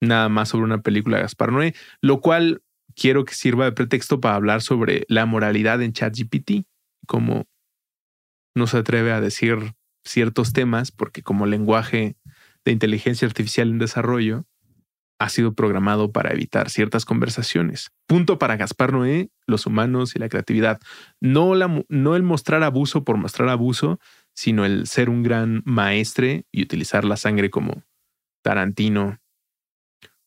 [0.00, 2.62] nada más sobre una película de Gaspar Noé, lo cual
[2.96, 6.66] quiero que sirva de pretexto para hablar sobre la moralidad en ChatGPT,
[7.06, 7.46] como
[8.54, 12.16] no se atreve a decir ciertos temas porque como lenguaje
[12.64, 14.46] de inteligencia artificial en desarrollo,
[15.20, 17.90] ha sido programado para evitar ciertas conversaciones.
[18.06, 20.80] Punto para Gaspar Noé, los humanos y la creatividad.
[21.20, 24.00] No, la, no el mostrar abuso por mostrar abuso,
[24.34, 27.84] sino el ser un gran maestre y utilizar la sangre como
[28.42, 29.18] Tarantino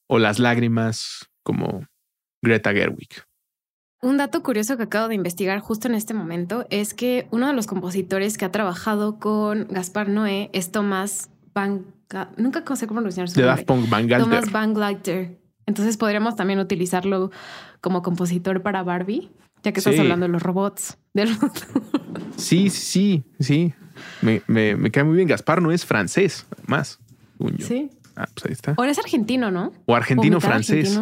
[0.08, 1.88] o las lágrimas como
[2.44, 3.24] Greta Gerwig.
[4.04, 7.54] Un dato curioso que acabo de investigar justo en este momento es que uno de
[7.54, 11.86] los compositores que ha trabajado con Gaspar Noé es Tomás Van...
[12.36, 13.64] Nunca sé cómo pronunciar su nombre.
[13.64, 15.40] Tomás Van Galter.
[15.66, 17.32] Entonces podríamos también utilizarlo
[17.80, 19.32] como compositor para Barbie,
[19.64, 20.98] ya que estás hablando de los robots.
[22.36, 23.74] sí, sí, sí.
[24.22, 25.30] Me, me, cae muy bien.
[25.30, 27.00] Gaspar no es francés, más.
[27.60, 27.90] Sí.
[28.18, 28.74] Ah, pues ahí está.
[28.76, 29.72] O es argentino, ¿no?
[29.86, 31.00] O argentino-francés.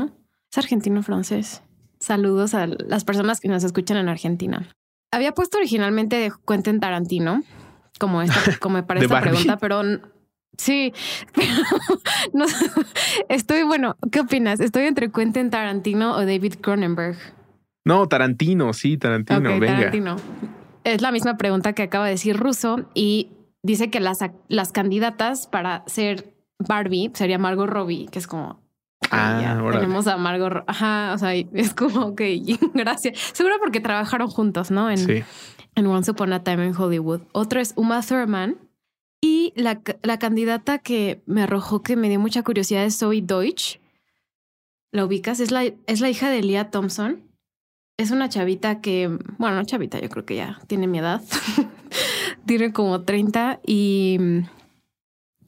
[0.52, 1.64] Es argentino-francés.
[2.02, 4.68] Saludos a las personas que nos escuchan en Argentina.
[5.12, 7.44] Había puesto originalmente de Quentin Tarantino,
[8.00, 9.84] como, esta, como para esta pregunta, pero
[10.58, 10.94] sí,
[12.34, 12.46] no,
[13.30, 14.60] estoy, bueno, ¿qué opinas?
[14.60, 17.18] Estoy entre Quentin Tarantino o David Cronenberg.
[17.86, 19.78] No, Tarantino, sí, Tarantino, venga.
[19.78, 20.16] Tarantino.
[20.84, 23.30] Es la misma pregunta que acaba de decir Russo y
[23.62, 28.61] dice que las, las candidatas para ser Barbie sería Margot Robbie, que es como.
[29.12, 29.82] Ah, ya, órale.
[29.82, 30.64] tenemos a Margot.
[30.68, 32.22] Ajá, o sea, es como, ok,
[32.74, 33.18] gracias.
[33.34, 34.90] Seguro porque trabajaron juntos, ¿no?
[34.90, 35.24] En, Sí.
[35.76, 37.22] en Once Upon a Time in Hollywood.
[37.34, 38.58] Otro es Uma Thurman.
[39.24, 43.80] Y la, la candidata que me arrojó, que me dio mucha curiosidad, es Zoe Deutsch.
[44.92, 45.40] ¿La ubicas?
[45.40, 47.22] Es la, es la hija de Leah Thompson.
[47.98, 51.22] Es una chavita que, bueno, no chavita, yo creo que ya tiene mi edad.
[52.46, 54.18] tiene como 30 y,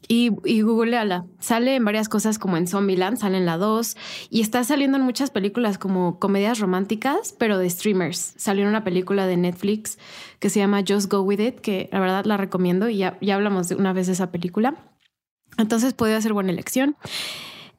[0.07, 1.25] y, y googleala.
[1.39, 3.95] Sale en varias cosas como en Zombieland, sale en la 2
[4.29, 8.33] y está saliendo en muchas películas como comedias románticas, pero de streamers.
[8.37, 9.97] Salió en una película de Netflix
[10.39, 13.35] que se llama Just Go With It, que la verdad la recomiendo y ya, ya
[13.35, 14.75] hablamos de una vez de esa película.
[15.57, 16.95] Entonces puede ser buena elección.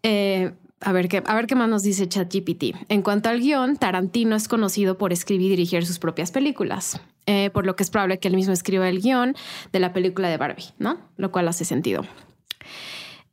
[0.02, 2.76] Eh, a ver, qué, a ver qué más nos dice ChatGPT.
[2.88, 7.50] En cuanto al guion, Tarantino es conocido por escribir y dirigir sus propias películas, eh,
[7.50, 9.34] por lo que es probable que él mismo escriba el guion
[9.72, 10.98] de la película de Barbie, ¿no?
[11.16, 12.04] Lo cual hace sentido.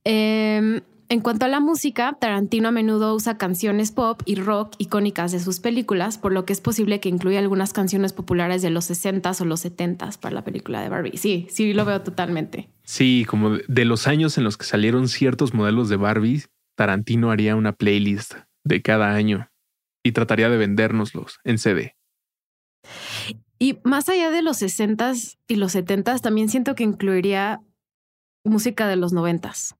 [0.06, 5.34] Eh, en cuanto a la música, Tarantino a menudo usa canciones pop y rock icónicas
[5.34, 8.89] de sus películas, por lo que es posible que incluya algunas canciones populares de los
[8.89, 11.17] 60s o los 70s para la película de Barbie.
[11.17, 12.69] Sí, sí, lo veo totalmente.
[12.84, 16.43] Sí, como de- de los años en los que salieron ciertos modelos de Barbie,
[16.77, 19.49] Tarantino haría una playlist de cada año
[20.04, 21.95] y trataría de vendérnoslos en CD.
[23.62, 27.62] Y más allá de los 60s y los 70s, también siento que incluiría
[28.43, 29.76] música de los 90s.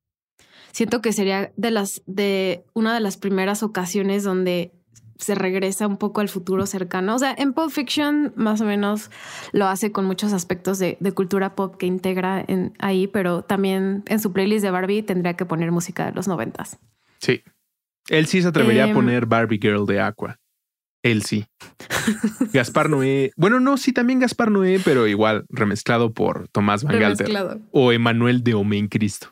[0.70, 4.70] Siento que sería de las de una de las primeras ocasiones donde
[5.18, 7.16] se regresa un poco al futuro cercano.
[7.16, 9.10] O sea, en Pulp Fiction más o menos
[9.50, 14.04] lo hace con muchos aspectos de, de cultura pop que integra en, ahí, pero también
[14.06, 16.78] en su playlist de Barbie tendría que poner música de los noventas.
[17.18, 17.42] Sí.
[18.08, 18.94] Él sí se atrevería a Em.
[18.94, 20.38] poner Barbie Girl de Aqua.
[21.02, 21.46] Él sí.
[22.52, 23.32] Gaspar Noé.
[23.36, 28.42] Bueno, no, sí, también Gaspar Noé, pero igual remezclado por Tomás Van Galter o Emanuel
[28.44, 29.28] de Omen Cristo.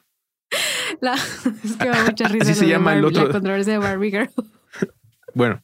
[1.00, 3.26] La- es que da mucha risa Así se llama el otro.
[3.26, 4.30] La controversia de Barbie Girl.
[5.35, 5.62] Bueno,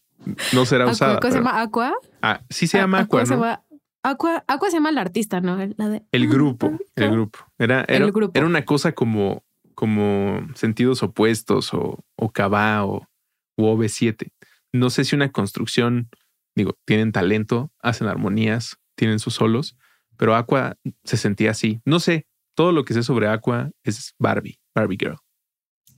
[0.53, 1.21] no será Aqua, usada.
[1.21, 1.92] ¿Cómo se llama Aqua?
[2.23, 3.40] Ah, sí se llama Aqua, se ¿no?
[3.42, 3.62] llama
[4.05, 5.57] Aqua, Aqua se llama la artista, ¿no?
[5.77, 7.40] La de El grupo, el grupo.
[7.59, 8.33] Era, era, El grupo.
[8.38, 9.42] era una cosa como,
[9.75, 13.09] como sentidos opuestos o, o Cabá o
[13.57, 14.29] u OV7.
[14.72, 16.09] No sé si una construcción,
[16.55, 19.76] digo, tienen talento, hacen armonías, tienen sus solos,
[20.16, 21.81] pero Aqua se sentía así.
[21.85, 25.18] No sé, todo lo que sé sobre Aqua es Barbie, Barbie Girl.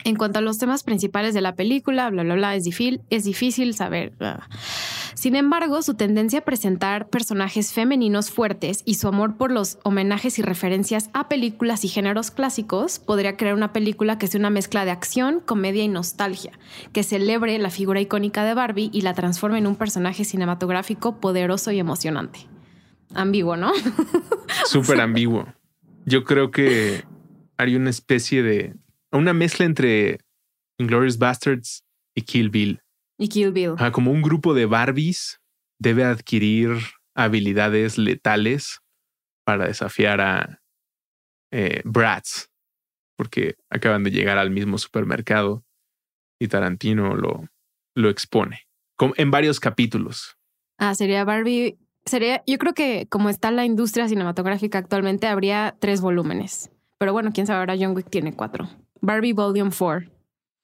[0.05, 3.25] En cuanto a los temas principales de la película, bla, bla, bla, es difícil, es
[3.25, 4.13] difícil saber.
[5.15, 10.39] Sin embargo, su tendencia a presentar personajes femeninos fuertes y su amor por los homenajes
[10.39, 14.85] y referencias a películas y géneros clásicos podría crear una película que sea una mezcla
[14.85, 16.53] de acción, comedia y nostalgia,
[16.93, 21.73] que celebre la figura icónica de Barbie y la transforme en un personaje cinematográfico poderoso
[21.73, 22.47] y emocionante.
[23.15, 23.73] Ambiguo, ¿no?
[24.67, 25.47] Súper ambiguo.
[26.05, 27.03] Yo creo que
[27.57, 28.77] haría una especie de
[29.13, 30.19] una mezcla entre
[30.79, 32.83] Inglourious Bastards y Kill Bill.
[33.19, 33.75] Y Kill Bill.
[33.79, 35.41] Ah, como un grupo de Barbies
[35.79, 36.77] debe adquirir
[37.15, 38.81] habilidades letales
[39.45, 40.61] para desafiar a
[41.51, 42.51] eh, Bratz,
[43.17, 45.65] porque acaban de llegar al mismo supermercado
[46.41, 47.49] y Tarantino lo,
[47.97, 48.69] lo expone
[48.99, 50.37] como en varios capítulos.
[50.77, 51.79] Ah, sería Barbie.
[52.05, 56.71] Sería, yo creo que como está la industria cinematográfica actualmente, habría tres volúmenes.
[56.99, 58.69] Pero bueno, quién sabe, ahora John Wick tiene cuatro.
[59.01, 60.11] Barbie Volume 4.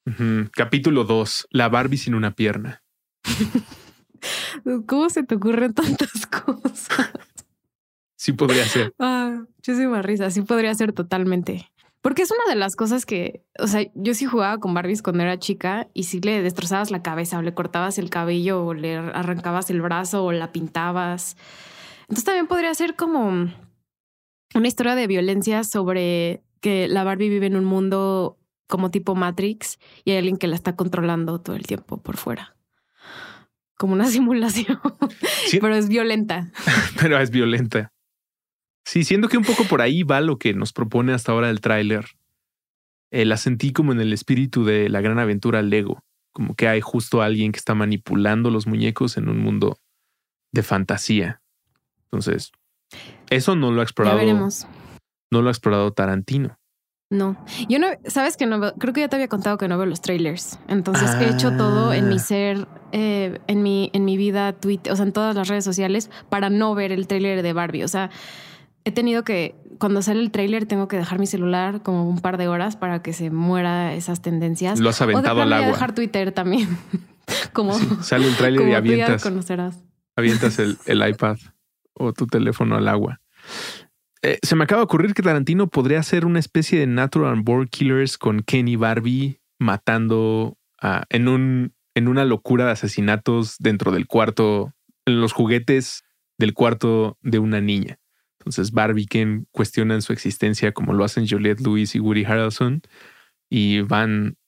[0.06, 0.50] Ujú.
[0.52, 2.82] Capítulo 2, la Barbie sin una pierna.
[4.86, 7.10] ¿Cómo se te ocurren tantas cosas?
[8.16, 8.94] Sí podría ser.
[8.98, 10.30] Ah, muchísima risa.
[10.30, 11.70] Sí podría ser totalmente.
[12.00, 15.22] Porque es una de las cosas que, o sea, yo sí jugaba con Barbies cuando
[15.22, 18.96] era chica y sí le destrozabas la cabeza o le cortabas el cabello o le
[18.96, 21.36] arrancabas el brazo o la pintabas.
[22.02, 23.50] Entonces también podría ser como
[24.54, 29.79] una historia de violencia sobre que la Barbie vive en un mundo como tipo Matrix
[30.03, 32.57] y hay alguien que la está controlando todo el tiempo por fuera.
[33.77, 34.81] Como una simulación,
[35.44, 36.50] Sí, pero es violenta.
[36.98, 37.92] pero es violenta.
[38.83, 41.60] Sí, siendo que un poco por ahí va lo que nos propone hasta ahora el
[41.60, 42.06] tráiler.
[43.10, 46.02] Eh, la sentí como en el espíritu de la gran aventura Lego,
[46.33, 49.77] como que hay justo alguien que está manipulando los muñecos en un mundo
[50.50, 51.42] de fantasía.
[52.04, 52.52] Entonces,
[53.29, 54.67] eso no lo ha Ya explorado, veremos.
[55.31, 56.58] No lo ha explorado Tarantino.
[57.10, 57.37] No,
[57.68, 59.87] yo no, sabes que no veo, creo que ya te había contado que no veo
[59.87, 60.58] los trailers.
[60.68, 62.18] Entonces he hecho todo en mi Ah.
[62.18, 66.10] ser, eh, en mi, en mi vida, Twitter, o sea, en todas las redes sociales
[66.29, 67.85] para no ver el trailer de Barbie.
[67.85, 68.10] O sea,
[68.85, 72.37] he tenido que, cuando sale el trailer, tengo que dejar mi celular como un par
[72.37, 74.81] de horas para que se muera esas tendencias.
[74.81, 75.72] Lo has o aventado al plano ya agua.
[75.77, 76.68] dejar Twitter también.
[77.52, 79.77] Como, Sí, sale el tráiler y avientas, conocerás.
[80.16, 81.37] avientas el, el iPad
[81.94, 83.20] o tu teléfono al agua.
[84.25, 87.68] Eh, se me acaba de ocurrir que Tarantino podría hacer una especie de Natural Born
[87.68, 90.56] Killers con Kenny Barbie matando
[91.10, 94.72] en, un, en una locura de asesinatos dentro del cuarto,
[95.04, 96.04] en los juguetes
[96.38, 97.98] del cuarto de una niña.
[98.38, 102.81] Entonces Barbie y Ken cuestionan su existencia como lo hacen Juliette Lewis y Woody Harrelson
[103.50, 104.38] y van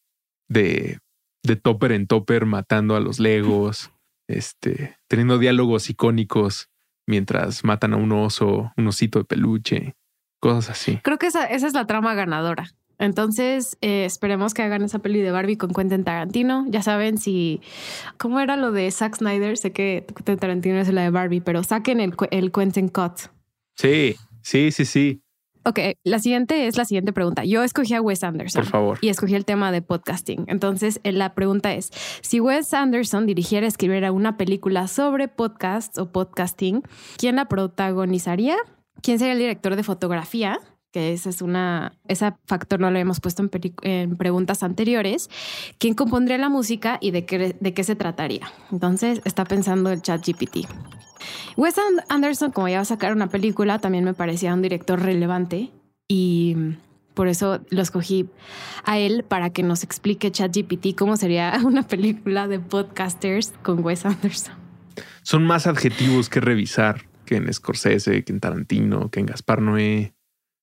[0.48, 1.00] de,
[1.42, 3.90] de topper en topper matando a los Legos,
[4.26, 6.70] este, teniendo diálogos icónicos
[7.06, 9.94] mientras matan a un oso, un osito de peluche,
[10.40, 10.98] cosas así.
[11.02, 12.70] Creo que esa, esa es la trama ganadora.
[12.98, 16.64] Entonces, eh, esperemos que hagan esa peli de Barbie con Quentin Tarantino.
[16.68, 17.60] Ya saben si...
[18.16, 19.58] ¿Cómo era lo de Zack Snyder?
[19.58, 23.30] Sé que Quentin Tarantino es la de Barbie, pero saquen el, el Quentin Cut.
[23.74, 25.22] Sí, sí, sí, sí,
[25.66, 27.44] Ok, la siguiente es la siguiente pregunta.
[27.44, 28.62] Yo escogí a Wes Anderson.
[28.62, 28.98] por favor.
[29.00, 30.44] Y escogí el tema de podcasting.
[30.46, 31.90] Entonces, eh, la pregunta es,
[32.20, 36.84] si Wes Anderson dirigiera, escribiera una película sobre podcasts o podcasting,
[37.16, 38.56] ¿quién la protagonizaría?
[39.02, 40.60] ¿Quién sería el director de fotografía?
[40.92, 43.50] Que ese es una, ese factor no lo habíamos puesto en,
[43.82, 45.28] en preguntas anteriores.
[45.78, 48.52] ¿Quién compondría la música y de qué, de qué se trataría?
[48.70, 50.68] Entonces, está pensando el chat GPT.
[51.56, 55.00] Wes And- Anderson, como ya va a sacar una película, también me parecía un director
[55.00, 55.70] relevante
[56.08, 56.56] y
[57.14, 58.28] por eso lo escogí
[58.84, 64.04] a él para que nos explique ChatGPT cómo sería una película de podcasters con Wes
[64.04, 64.54] Anderson.
[65.22, 70.14] Son más adjetivos que revisar que en Scorsese, que en Tarantino, que en Gaspar Noé,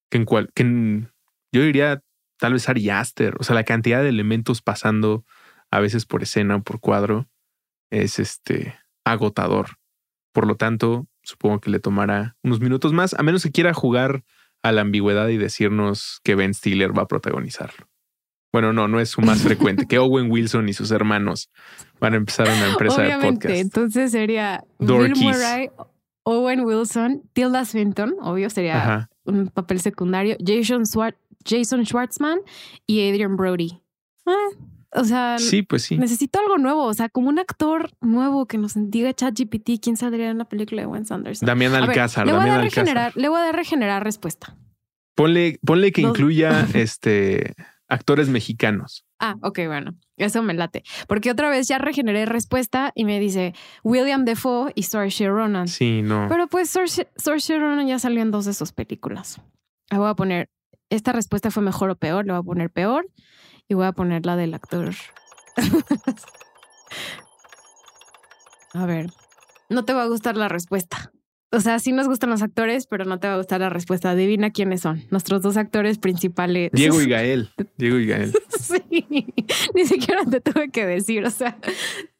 [0.10, 1.12] que en cual, que en,
[1.52, 2.02] yo diría
[2.40, 3.36] tal vez Ari Aster.
[3.40, 5.26] O sea, la cantidad de elementos pasando
[5.72, 7.28] a veces por escena o por cuadro
[7.90, 9.78] es este agotador.
[10.34, 14.24] Por lo tanto, supongo que le tomará unos minutos más, a menos que quiera jugar
[14.62, 17.88] a la ambigüedad y decirnos que Ben Stiller va a protagonizarlo.
[18.52, 21.50] Bueno, no, no es su más frecuente, que Owen Wilson y sus hermanos
[22.00, 23.56] van a empezar una empresa de podcast.
[23.56, 24.64] entonces sería.
[24.80, 25.70] Bill Murray,
[26.24, 29.10] Owen Wilson, Tilda Swinton, obvio sería Ajá.
[29.26, 31.16] un papel secundario, Jason, Swart
[31.46, 32.40] Jason Schwartzman
[32.88, 33.82] y Adrian Brody.
[34.26, 34.50] Ah,
[34.96, 35.98] o sea, Sí, pues sí.
[35.98, 40.30] necesito algo nuevo, o sea, como un actor nuevo que nos diga ChatGPT quién saldría
[40.30, 41.46] en la película de Wes Anderson.
[41.46, 42.84] Damián ver, Alcázar, le voy a Damián Alcázar.
[42.86, 44.56] regenerar, le voy a dar regenerar respuesta.
[45.16, 46.12] Ponle, ponle que Dos.
[46.12, 47.54] incluya este
[47.88, 49.06] actores mexicanos.
[49.20, 50.84] Ah, ok, bueno, eso me late.
[51.08, 55.68] Porque otra vez ya regeneré respuesta y me dice William Defoe y Saoirse Ronan.
[55.68, 56.26] Sí, no.
[56.30, 59.40] Pero pues Saoirse Ronan ya salió en dos de sus películas.
[59.92, 60.50] Le voy a poner,
[60.90, 63.06] esta respuesta fue mejor o peor, le voy a poner peor
[63.68, 64.94] y voy a poner la del actor.
[68.74, 69.12] a ver,
[69.70, 71.12] no te va a gustar la respuesta.
[71.54, 74.10] O sea, sí nos gustan los actores, pero no te va a gustar la respuesta.
[74.10, 75.04] Adivina quiénes son.
[75.12, 76.72] Nuestros dos actores principales.
[76.74, 77.52] Diego y Gael.
[77.78, 78.34] Diego y Gael.
[78.60, 79.06] Sí,
[79.76, 81.60] ni siquiera te tuve que decir, o sea,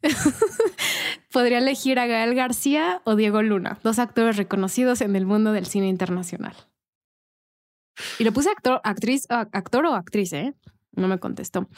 [1.32, 5.66] podría elegir a Gael García o Diego Luna, dos actores reconocidos en el mundo del
[5.66, 6.54] cine internacional.
[8.20, 10.54] Y le puse actor, actriz, actor o actriz, ¿eh?
[10.96, 11.68] No me contestó.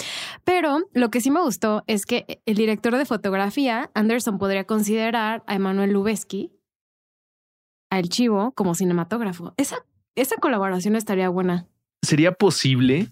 [0.44, 5.42] Pero lo que sí me gustó es que el director de fotografía, Anderson, podría considerar
[5.46, 6.52] a Emanuel Lubezki,
[7.90, 9.54] a El Chivo, como cinematógrafo.
[9.56, 11.66] Esa, esa colaboración estaría buena.
[12.02, 13.08] ¿Sería posible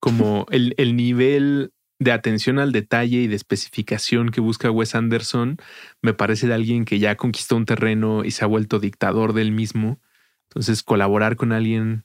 [0.00, 5.58] como el, el nivel de atención al detalle y de especificación que busca Wes Anderson
[6.00, 9.52] me parece de alguien que ya conquistó un terreno y se ha vuelto dictador del
[9.52, 10.00] mismo?
[10.48, 12.04] Entonces, colaborar con alguien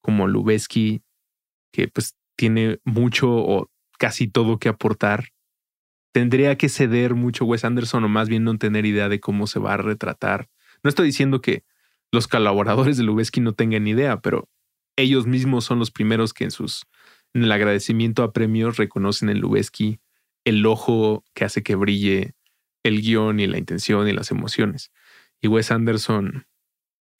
[0.00, 1.02] como Lubeski,
[1.72, 5.26] que pues tiene mucho o casi todo que aportar,
[6.10, 9.60] tendría que ceder mucho Wes Anderson o más bien no tener idea de cómo se
[9.60, 10.48] va a retratar.
[10.82, 11.64] No estoy diciendo que
[12.10, 14.48] los colaboradores de Lubeski no tengan idea, pero
[14.96, 16.86] ellos mismos son los primeros que en sus
[17.34, 20.00] en el agradecimiento a premios reconocen en Lubeski
[20.46, 22.32] el ojo que hace que brille
[22.82, 24.92] el guion y la intención y las emociones.
[25.42, 26.46] Y Wes Anderson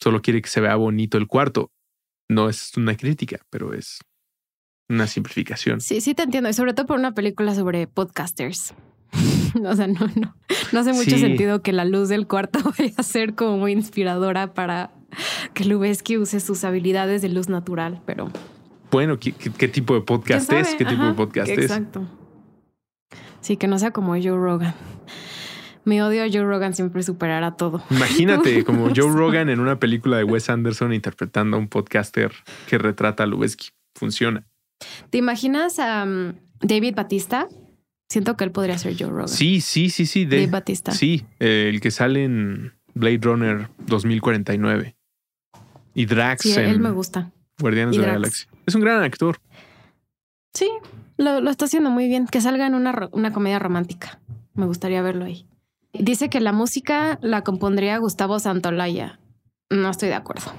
[0.00, 1.72] solo quiere que se vea bonito el cuarto.
[2.30, 4.00] No es una crítica, pero es
[4.90, 5.80] una simplificación.
[5.80, 6.50] Sí, sí te entiendo.
[6.50, 8.74] Y sobre todo por una película sobre podcasters.
[9.64, 10.36] o sea, no, no,
[10.72, 11.18] no hace mucho Sí.
[11.20, 14.90] sentido que la luz del cuarto vaya a ser como muy inspiradora para
[15.54, 18.30] que Lubeski use sus habilidades de luz natural, pero
[18.92, 20.74] Bueno, ¿qué, qué- qué tipo de podcast ¿quién es?
[20.76, 21.58] ¿Qué tipo de podcast es?
[21.58, 22.06] Exacto.
[23.40, 24.74] Sí, que no sea como Joe Rogan.
[25.84, 27.82] Mi odio a Joe Rogan siempre superará todo.
[27.90, 32.30] Imagínate como Joe Rogan en una película de Wes Anderson interpretando a un podcaster
[32.68, 33.70] que retrata a Lubeski.
[33.94, 34.46] Funciona.
[35.10, 37.48] ¿Te imaginas a um, David Batista?
[38.08, 39.28] Siento que él podría ser Joe Rogan.
[39.28, 40.24] Sí, sí, sí, sí.
[40.24, 40.92] De, Dave Batista.
[40.92, 44.96] Sí, eh, el que sale en Blade Runner 2049.
[45.94, 47.30] Y Drax Sí, en él me gusta.
[47.58, 48.14] Guardianes y de la.
[48.14, 48.48] Galaxia.
[48.66, 49.40] Es un gran actor.
[50.54, 50.68] Sí,
[51.16, 52.26] lo, lo está haciendo muy bien.
[52.26, 54.20] Que salga en una, una comedia romántica.
[54.54, 55.46] Me gustaría verlo ahí.
[55.92, 59.20] Dice que la música la compondría Gustavo Santolaya.
[59.70, 60.52] No estoy de acuerdo.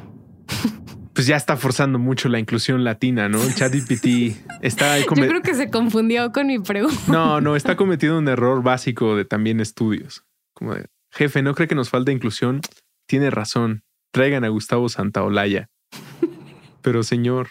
[1.13, 3.41] Pues ya está forzando mucho la inclusión latina, ¿no?
[3.43, 6.97] El ChatGPT está ahí Yo creo que se confundió con mi pregunta.
[7.07, 10.23] No, no, está cometiendo un error básico de también estudios.
[10.53, 12.61] Como de, jefe, ¿no cree que nos falta inclusión?
[13.07, 13.83] Tiene razón.
[14.11, 15.69] Traigan a Gustavo Santaolalla.
[16.81, 17.49] Pero señor,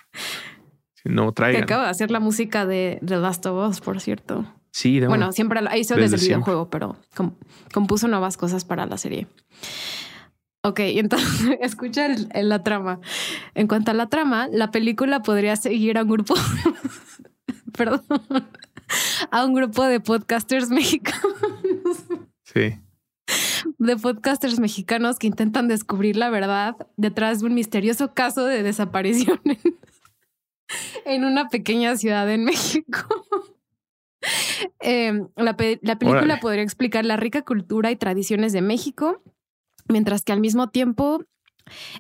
[1.04, 1.62] no Que traigan.
[1.64, 4.44] acaba de hacer la música de The Last of Us, por cierto.
[4.72, 7.34] Sí, de Bueno, siempre la hizo Desde desde, el videojuego, pero com-
[7.72, 9.26] compuso nuevas cosas para la serie.
[10.62, 13.00] Ok, entonces escucha el- el- la trama.
[13.54, 16.34] En cuanto a la trama, la película podría seguir a un grupo,
[17.76, 18.02] perdón,
[19.30, 21.32] a un grupo de podcasters mexicanos,
[22.44, 22.74] Sí.
[23.78, 29.40] de podcasters mexicanos que intentan descubrir la verdad detrás de un misterioso caso de desaparición
[29.44, 29.58] en,
[31.06, 33.06] en una pequeña ciudad en México.
[34.80, 36.40] Eh, la, pe- la película Órale.
[36.40, 39.22] podría explicar la rica cultura y tradiciones de México,
[39.90, 41.24] mientras que al mismo tiempo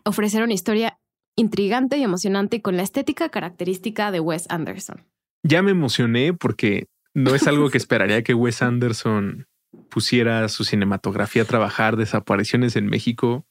[0.04, 0.98] ofrecer una historia
[1.36, 5.06] intrigante y emocionante y con la estética característica de Wes Anderson.
[5.42, 9.46] Ya me emocioné porque no es algo que esperaría que Wes Anderson
[9.88, 13.46] pusiera su cinematografía a trabajar, desapariciones en México.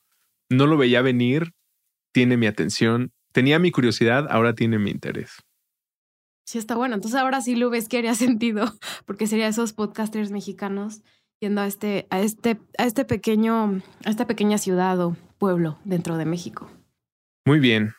[0.49, 1.53] No lo veía venir,
[2.11, 5.43] tiene mi atención, tenía mi curiosidad, ahora tiene mi interés.
[6.45, 6.95] Sí, está bueno.
[6.95, 8.73] Entonces ahora sí lo ves que haría sentido,
[9.05, 11.01] porque sería esos podcasters mexicanos
[11.41, 16.17] yendo a este, a este, a este pequeño, a esta pequeña ciudad o pueblo dentro
[16.17, 16.69] de México.
[17.45, 17.93] Muy bien.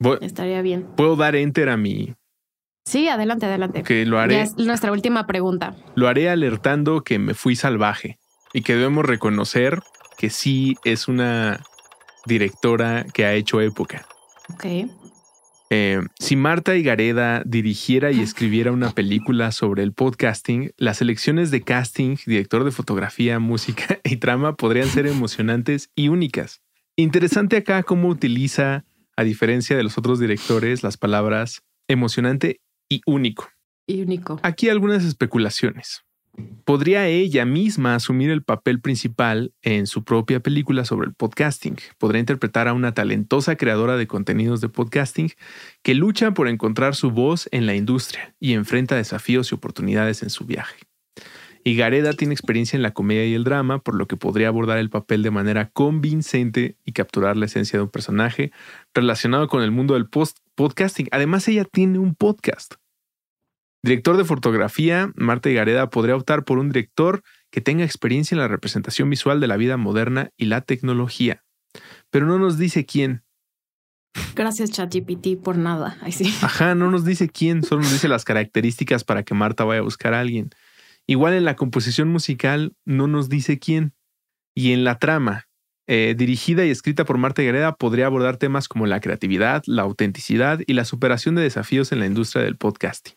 [0.00, 0.84] Voy- Estaría bien.
[0.96, 2.14] Puedo dar enter a mi
[2.86, 3.82] Sí, adelante, adelante.
[3.82, 5.74] que lo Ya haré, es nuestra última pregunta.
[5.96, 8.18] lo haré alertando que me fui salvaje
[8.54, 9.82] y que debemos reconocer
[10.16, 11.60] que sí es una
[12.26, 14.06] directora que ha hecho época.
[14.54, 14.64] Ok.
[15.70, 21.62] Eh, si Marta Higareda dirigiera y escribiera una película sobre el podcasting, las elecciones de
[21.62, 26.62] casting, director de fotografía, música y trama podrían ser emocionantes y únicas.
[26.96, 28.84] Interesante acá cómo utiliza,
[29.16, 33.48] a diferencia de los otros directores, las palabras emocionante y único.
[33.86, 34.40] Y único.
[34.42, 36.02] Aquí algunas especulaciones.
[36.64, 41.76] ¿Podría ella misma asumir el papel principal en su propia película sobre el podcasting?
[41.96, 45.30] ¿Podría interpretar a una talentosa creadora de contenidos de podcasting
[45.82, 50.28] que lucha por encontrar su voz en la industria y enfrenta desafíos y oportunidades en
[50.28, 50.76] su viaje?
[51.64, 54.78] Y Gareda tiene experiencia en la comedia y el drama, por lo que podría abordar
[54.78, 58.52] el papel de manera convincente y capturar la esencia de un personaje
[58.94, 60.08] relacionado con el mundo del
[60.54, 61.08] podcasting.
[61.12, 62.74] Además, ella tiene un podcast.
[63.82, 68.48] Director de fotografía, Marta Gareda podría optar por un director que tenga experiencia en la
[68.48, 71.44] representación visual de la vida moderna y la tecnología.
[72.10, 73.22] Pero no nos dice quién.
[74.34, 75.96] Gracias, ChatGPT, por nada.
[76.02, 76.34] Ay, sí.
[76.42, 79.84] Ajá, no nos dice quién, solo nos dice las características para que Marta vaya a
[79.84, 80.50] buscar a alguien.
[81.06, 83.94] Igual en la composición musical no nos dice quién.
[84.54, 85.46] Y en la trama,
[85.86, 90.60] eh, dirigida y escrita por Marta Gareda, podría abordar temas como la creatividad, la autenticidad
[90.66, 93.14] y la superación de desafíos en la industria del podcasting.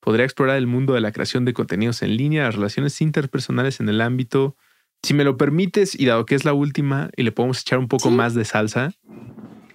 [0.00, 3.88] Podría explorar el mundo de la creación de contenidos en línea, las relaciones interpersonales en
[3.88, 4.56] el ámbito.
[5.02, 7.88] Si me lo permites, y dado que es la última y le podemos echar un
[7.88, 8.14] poco Sí.
[8.14, 8.92] más de salsa,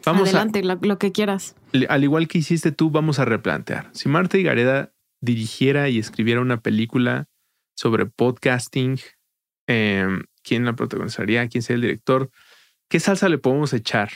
[0.06, 1.56] vamos a, Adelante, lo, lo que quieras.
[1.90, 3.90] al igual que hiciste tú, vamos a replantear.
[3.94, 7.26] Si Marta Higareda dirigiera y escribiera una película
[7.76, 9.00] sobre podcasting,
[9.68, 10.08] eh,
[10.44, 11.48] ¿quién la protagonizaría?
[11.50, 12.30] ¿Quién sería el director?
[12.90, 14.10] ¿Qué salsa le podemos echar?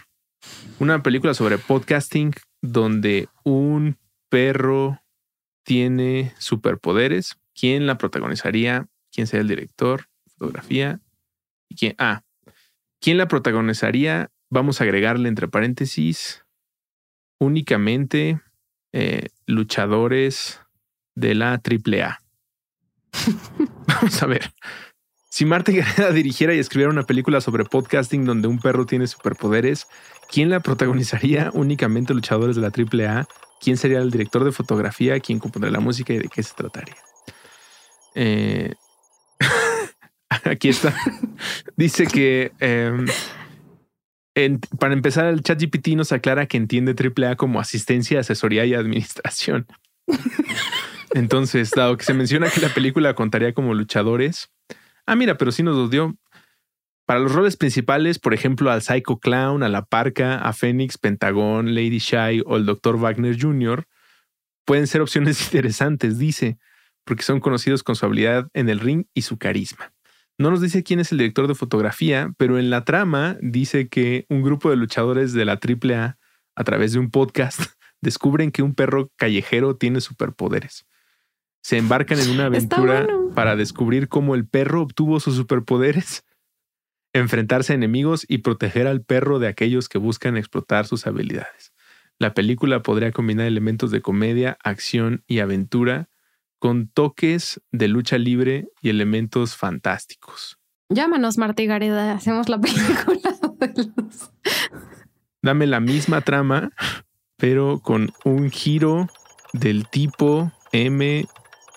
[0.80, 3.98] Una película sobre podcasting donde un
[4.30, 5.02] perro
[5.70, 7.38] tiene superpoderes.
[7.54, 8.88] ¿Quién la protagonizaría?
[9.12, 10.08] ¿Quién sería el director?
[10.26, 11.00] Fotografía.
[11.70, 11.96] ¿Y quién?
[12.00, 12.24] Ah,
[13.00, 14.32] ¿quién la protagonizaría?
[14.50, 16.44] Vamos a agregarle entre paréntesis
[17.38, 18.42] únicamente
[18.94, 20.60] eh, luchadores
[21.14, 22.20] de la AAA.
[23.86, 24.52] Vamos a ver.
[25.30, 29.86] Si Marta Gareda dirigiera y escribiera una película sobre podcasting donde un perro tiene superpoderes,
[30.32, 31.52] ¿quién la protagonizaría?
[31.54, 33.28] Únicamente luchadores de la AAA.
[33.60, 35.20] ¿Quién sería el director de fotografía?
[35.20, 36.96] ¿Quién compondría la música y de qué se trataría?
[38.16, 38.74] Eh,
[40.46, 40.94] Aquí está.
[41.76, 43.06] Dice que em,
[44.80, 49.68] para empezar, el ChatGPT nos aclara que entiende AAA como asistencia, asesoría y administración.
[51.14, 54.50] Entonces, dado que se menciona que la película contaría como luchadores.
[55.06, 56.16] Ah, mira, pero sí nos los dio.
[57.10, 61.74] Para los roles principales, por ejemplo, al Psycho Clown, a la Parca, a Phoenix, Pentagón,
[61.74, 63.00] Lady Shy o el Dr.
[63.00, 63.88] Wagner Jr.,
[64.64, 66.60] pueden ser opciones interesantes, dice,
[67.06, 69.92] porque son conocidos con su habilidad en el ring y su carisma.
[70.38, 74.28] No nos dice quién es el director de fotografía, pero en la trama dice que
[74.30, 76.20] un grupo de luchadores de la AAA,
[76.56, 77.60] a través de un podcast,
[78.02, 80.86] descubren que un perro callejero tiene superpoderes.
[81.64, 86.24] se embarcan en una aventura para descubrir cómo el perro obtuvo sus superpoderes,
[87.14, 91.74] enfrentarse a enemigos y proteger al perro de aquellos que buscan explotar sus habilidades.
[92.20, 96.10] La película podría combinar elementos de comedia, acción y aventura
[96.60, 100.60] con toques de lucha libre y elementos fantásticos.
[100.90, 103.20] Llámanos, Marta y Gareda, hacemos la película
[105.42, 106.72] Dame la misma trama,
[107.38, 109.08] pero con un giro
[109.54, 111.26] del tipo M.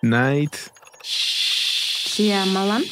[0.03, 0.57] Night
[1.03, 2.83] Shyamalan.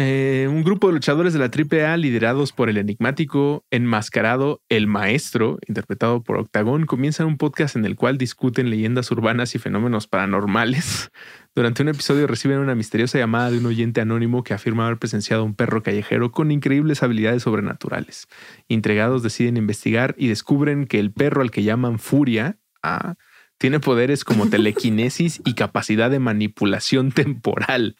[0.00, 5.58] Eh, un grupo de luchadores de la AAA liderados por el enigmático enmascarado El Maestro,
[5.66, 11.10] interpretado por Octagon, comienzan un podcast en el cual discuten leyendas urbanas y fenómenos paranormales.
[11.56, 15.42] Durante un episodio reciben una misteriosa llamada de un oyente anónimo que afirma haber presenciado
[15.42, 18.28] a un perro callejero con increíbles habilidades sobrenaturales.
[18.68, 23.16] Intrigados deciden investigar y descubren que el perro al que llaman Furia, ah,
[23.58, 27.96] tiene poderes como telequinesis y capacidad de manipulación temporal.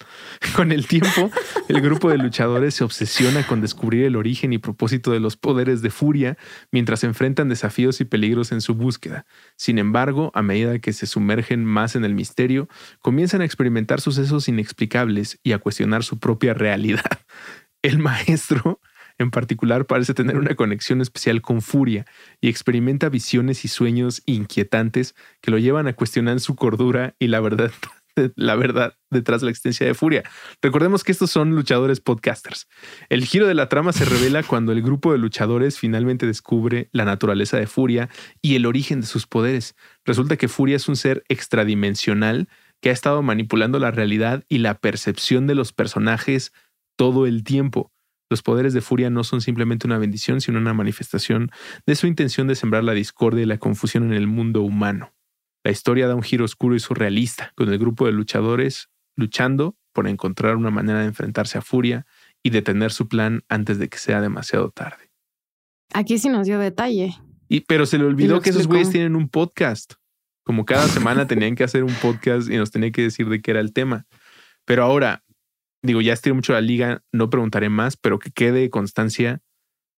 [0.57, 1.31] Con el tiempo,
[1.69, 5.83] el grupo de luchadores se obsesiona con descubrir el origen y propósito de los poderes
[5.83, 6.39] de furia
[6.73, 9.27] mientras enfrentan desafíos y peligros en su búsqueda.
[9.57, 12.69] Sin embargo, a medida que se sumergen más en el misterio,
[13.01, 17.21] comienzan a experimentar sucesos inexplicables y a cuestionar su propia realidad.
[17.83, 18.81] El maestro
[19.19, 22.07] en particular parece tener una conexión especial con Furia
[22.41, 27.41] y experimenta visiones y sueños inquietantes que lo llevan a cuestionar su cordura y la
[27.41, 27.73] verdad,
[28.37, 30.23] la verdad detrás de la existencia de Furia.
[30.63, 32.69] Recordemos que estos son luchadores podcasters.
[33.09, 37.05] El giro de la trama se revela cuando el grupo de luchadores finalmente descubre la
[37.05, 38.09] naturaleza de Furia
[38.41, 39.75] y el origen de sus poderes.
[40.05, 42.49] Resulta que Furia es un ser extradimensional
[42.81, 46.53] que ha estado manipulando la realidad y la percepción de los personajes
[46.97, 47.93] todo el tiempo.
[48.31, 51.51] Los poderes de furia no son simplemente una bendición, sino una manifestación
[51.87, 55.15] de su intención de sembrar la discordia y la confusión en el mundo humano.
[55.65, 60.07] La historia da un giro oscuro y surrealista, con el grupo de luchadores luchando por
[60.07, 62.07] encontrar una manera de enfrentarse a Furia
[62.43, 65.11] y detener su plan antes de que sea demasiado tarde.
[65.93, 67.17] Aquí sí nos dio detalle.
[67.49, 69.95] Y, pero se le olvidó que esos güeyes tienen un podcast.
[70.45, 73.51] Como cada semana tenían que hacer un podcast y nos tenía que decir de qué
[73.51, 74.07] era el tema.
[74.65, 75.25] Pero ahora,
[75.83, 79.41] digo, ya estiré mucho la liga, no preguntaré más, pero que quede constancia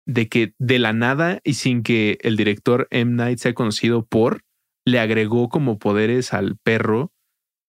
[0.05, 3.13] de que de la nada y sin que el director M.
[3.13, 4.43] Night sea conocido por,
[4.85, 7.11] le agregó como poderes al perro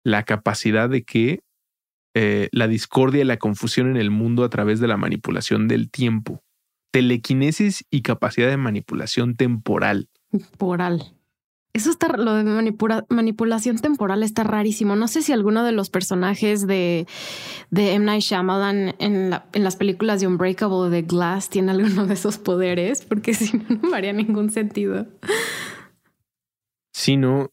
[0.04, 1.42] la capacidad de que
[2.14, 5.90] eh, la discordia y la confusión en el mundo a través de la manipulación del
[5.90, 6.42] tiempo,
[6.92, 10.08] telequinesis y capacidad de manipulación temporal.
[10.30, 11.14] Temporal.
[11.72, 12.42] Eso está, lo de
[13.08, 14.96] manipulación temporal está rarísimo.
[14.96, 17.06] No sé si alguno de los personajes de,
[17.70, 18.06] de M.
[18.06, 22.38] Night Shyamalan en, en las películas de Unbreakable o de Glass tiene alguno de esos
[22.38, 25.06] poderes, porque si no, no me haría ningún sentido.
[26.92, 27.52] Si no,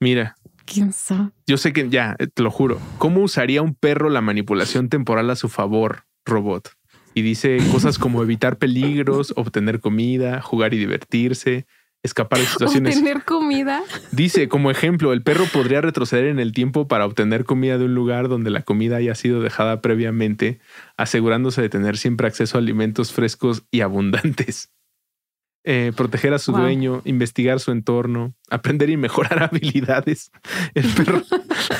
[0.00, 0.36] mira.
[0.64, 1.30] ¿Quién sabe?
[1.48, 2.78] Yo sé que ya, eh, te lo juro.
[2.98, 6.70] ¿Cómo usaría un perro la manipulación temporal a su favor, robot?
[7.12, 11.66] Y dice cosas como evitar peligros, obtener comida, jugar y divertirse
[12.02, 12.96] escapar de situaciones.
[12.96, 13.82] Obtener comida.
[14.10, 17.94] Dice, como ejemplo, el perro podría retroceder en el tiempo para obtener comida de un
[17.94, 20.60] lugar donde la comida haya sido dejada previamente,
[20.96, 24.70] asegurándose de tener siempre acceso a alimentos frescos y abundantes.
[25.64, 30.32] Eh, proteger a su dueño, investigar su entorno, aprender y mejorar habilidades.
[30.74, 31.22] El perro,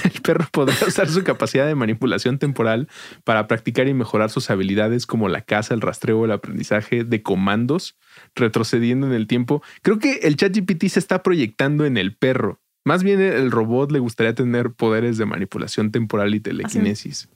[0.04, 2.88] el perro podrá usar su capacidad de manipulación temporal
[3.24, 7.96] para practicar y mejorar sus habilidades como la caza, el rastreo, el aprendizaje de comandos,
[8.34, 9.62] retrocediendo en el tiempo.
[9.82, 12.60] Creo que el ChatGPT se está proyectando en el perro.
[12.84, 17.28] Más bien el robot le gustaría tener poderes de manipulación temporal y telequinesis.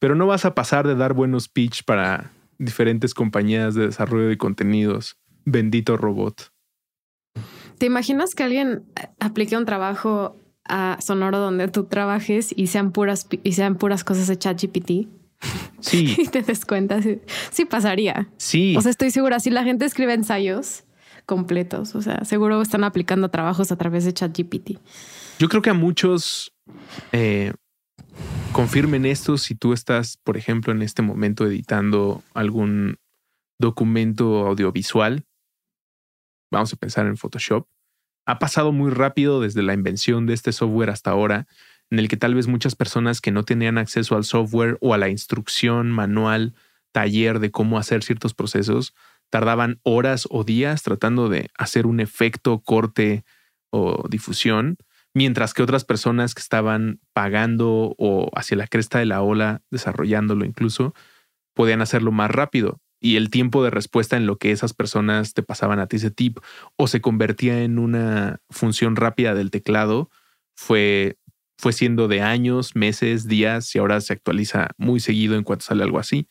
[0.00, 4.38] Pero no vas a pasar de dar buenos pitch para diferentes compañías de desarrollo de
[4.38, 6.52] contenidos Bendito robot.
[7.78, 8.84] ¿Te imaginas que alguien
[9.20, 14.28] aplique un trabajo a Sonoro donde tú trabajes y sean puras y sean puras cosas
[14.28, 15.08] de ChatGPT?
[15.80, 16.16] Sí.
[16.18, 17.00] y te des cuenta.
[17.50, 18.28] Sí, pasaría.
[18.36, 18.74] Sí.
[18.76, 19.40] O sea, estoy segura.
[19.40, 20.84] Si la gente escribe ensayos
[21.26, 24.78] completos, o sea, seguro están aplicando trabajos a través de ChatGPT.
[25.38, 26.52] Yo creo que a muchos
[27.12, 27.52] eh,
[28.52, 32.98] confirmen esto si tú estás, por ejemplo, en este momento editando algún
[33.58, 35.24] documento audiovisual
[36.54, 37.66] vamos a pensar en Photoshop,
[38.26, 41.46] ha pasado muy rápido desde la invención de este software hasta ahora,
[41.94, 44.98] en el que tal vez muchas personas que no tenían acceso al software o a
[44.98, 46.54] la instrucción, manual,
[46.90, 48.94] taller de cómo hacer ciertos procesos,
[49.30, 53.24] tardaban horas o días tratando de hacer un efecto, corte
[53.70, 54.76] o difusión,
[55.14, 60.44] mientras que otras personas que estaban pagando o hacia la cresta de la ola, desarrollándolo
[60.44, 60.94] incluso,
[61.54, 62.80] podían hacerlo más rápido.
[63.00, 66.10] Y el tiempo de respuesta en lo que esas personas te pasaban a ti ese
[66.10, 66.38] tip
[66.76, 70.10] o se convertía en una función rápida del teclado
[70.56, 71.18] fue,
[71.64, 75.82] fue siendo de años, meses, días y ahora se actualiza muy seguido en cuanto sale
[75.82, 76.28] algo así.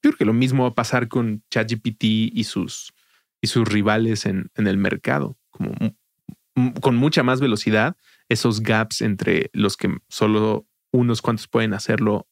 [0.00, 2.94] Yo creo que lo mismo va a pasar con ChatGPT y sus,
[3.40, 5.74] y sus rivales en, en el mercado, como
[6.80, 7.96] con mucha más velocidad,
[8.28, 12.28] esos gaps entre los que solo unos cuantos pueden hacerlo,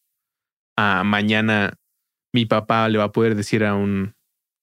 [0.77, 1.75] a mañana
[2.33, 4.15] mi papá le va a poder decir a un,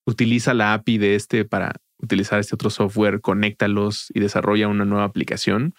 [0.05, 5.03] utiliza la API de este para utilizar este otro software, conéctalos y desarrolla una nueva
[5.03, 5.75] aplicación.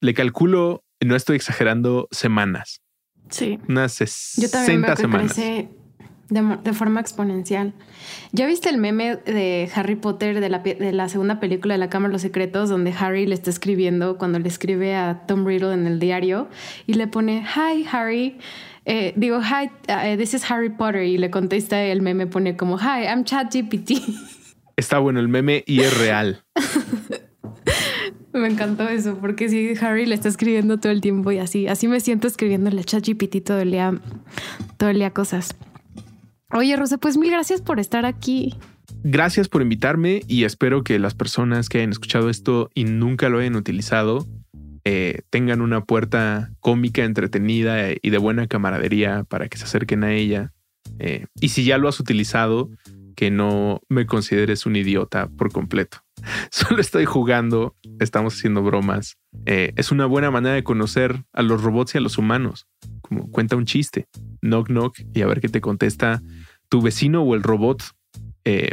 [0.00, 2.80] Le calculo, no estoy exagerando, semanas.
[3.30, 3.58] Sí.
[3.68, 5.36] Unas 60 semanas
[6.28, 7.74] de, forma exponencial.
[8.32, 11.88] ¿Ya viste el meme de Harry Potter de la, de la, segunda película de la
[11.88, 15.74] Cámara de los Secretos, donde Harry le está escribiendo cuando le escribe a Tom Riddle
[15.74, 16.48] en el diario
[16.86, 18.38] y le pone, Hi Harry,
[18.86, 22.78] eh, digo, Hi, uh, this is Harry Potter y le contesta el meme, pone como,
[22.78, 23.92] Hi, I'm ChatGPT.
[24.76, 26.42] Está bueno el meme y es real.
[28.34, 31.88] Me encantó eso, porque si Harry le está escribiendo todo el tiempo y así, así
[31.88, 33.94] me siento escribiéndole a ChatGPT todo el día,
[34.76, 35.56] todo el día cosas.
[36.50, 38.54] Oye, Rosa, pues mil gracias por estar aquí.
[39.02, 43.38] Gracias por invitarme y espero que las personas que hayan escuchado esto y nunca lo
[43.38, 44.26] hayan utilizado
[44.86, 50.12] eh, tengan una puerta cómica, entretenida y de buena camaradería para que se acerquen a
[50.12, 50.52] ella.
[50.98, 52.68] Eh, y si ya lo has utilizado,
[53.16, 56.03] que no me consideres un idiota por completo.
[56.50, 59.16] Solo estoy jugando, estamos haciendo bromas.
[59.46, 62.66] Eh, es una buena manera de conocer a los robots y a los humanos.
[63.02, 64.06] Como cuenta un chiste,
[64.40, 66.22] knock knock y a ver qué te contesta
[66.68, 67.82] tu vecino o el robot.
[68.44, 68.72] Eh,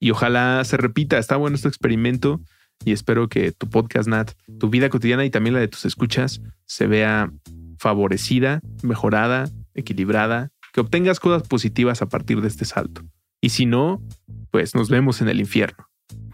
[0.00, 1.18] y ojalá se repita.
[1.18, 2.40] Está bueno este experimento
[2.84, 6.40] y espero que tu podcast, Nat, tu vida cotidiana y también la de tus escuchas
[6.66, 7.32] se vea
[7.78, 13.02] favorecida, mejorada, equilibrada, que obtengas cosas positivas a partir de este salto.
[13.40, 14.02] Y si no,
[14.50, 15.88] pues nos vemos en el infierno.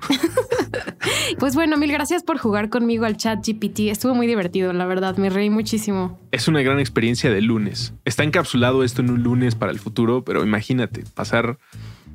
[1.39, 3.81] Pues bueno, mil gracias por jugar conmigo al chat GPT.
[3.91, 6.19] Estuvo muy divertido, la verdad, me reí muchísimo.
[6.33, 7.93] Es una gran experiencia de lunes.
[8.05, 11.59] Está encapsulado esto en un lunes para el futuro, pero imagínate, pasar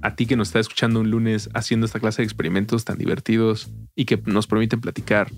[0.01, 3.71] a ti que nos está escuchando un lunes haciendo esta clase de experimentos tan divertidos
[3.95, 5.31] y que nos permiten platicar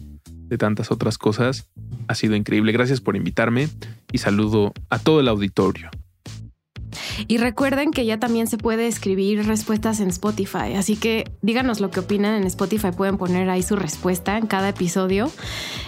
[0.48, 1.70] de tantas otras cosas,
[2.08, 2.72] ha sido increíble.
[2.72, 3.68] Gracias por invitarme
[4.12, 5.90] y saludo a todo el auditorio.
[7.28, 11.92] Y recuerden que ya también se puede escribir respuestas en Spotify, así que díganos lo
[11.92, 15.32] que opinan en Spotify, pueden poner ahí su respuesta en cada episodio.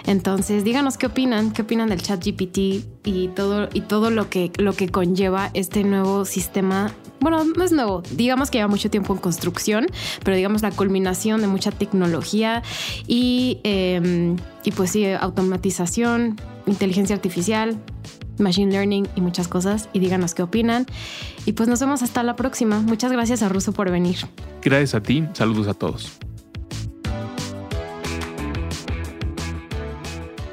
[0.05, 2.58] Entonces, díganos qué opinan, qué opinan del chat GPT
[3.03, 6.93] y todo, y todo lo, que, lo que conlleva este nuevo sistema.
[7.20, 9.88] Bueno, no es nuevo, digamos que lleva mucho tiempo en construcción,
[10.24, 12.62] pero digamos la culminación de mucha tecnología
[13.08, 16.36] y, em, y pues sí, automatización,
[16.68, 17.78] inteligencia artificial,
[18.39, 20.85] machine learning y muchas cosas y díganos qué opinan.
[21.45, 22.81] Y pues nos vemos hasta la próxima.
[22.81, 24.17] Muchas gracias a Russo por venir.
[24.61, 25.23] Gracias a ti.
[25.33, 26.19] Saludos a todos.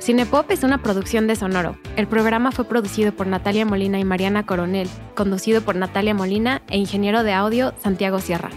[0.04, 1.78] Cinepop es una producción de Sonoro.
[1.96, 6.76] El programa fue producido por Natalia Molina y Mariana Coronel, conducido por Natalia Molina e
[6.76, 8.50] ingeniero de audio Santiago Sierra.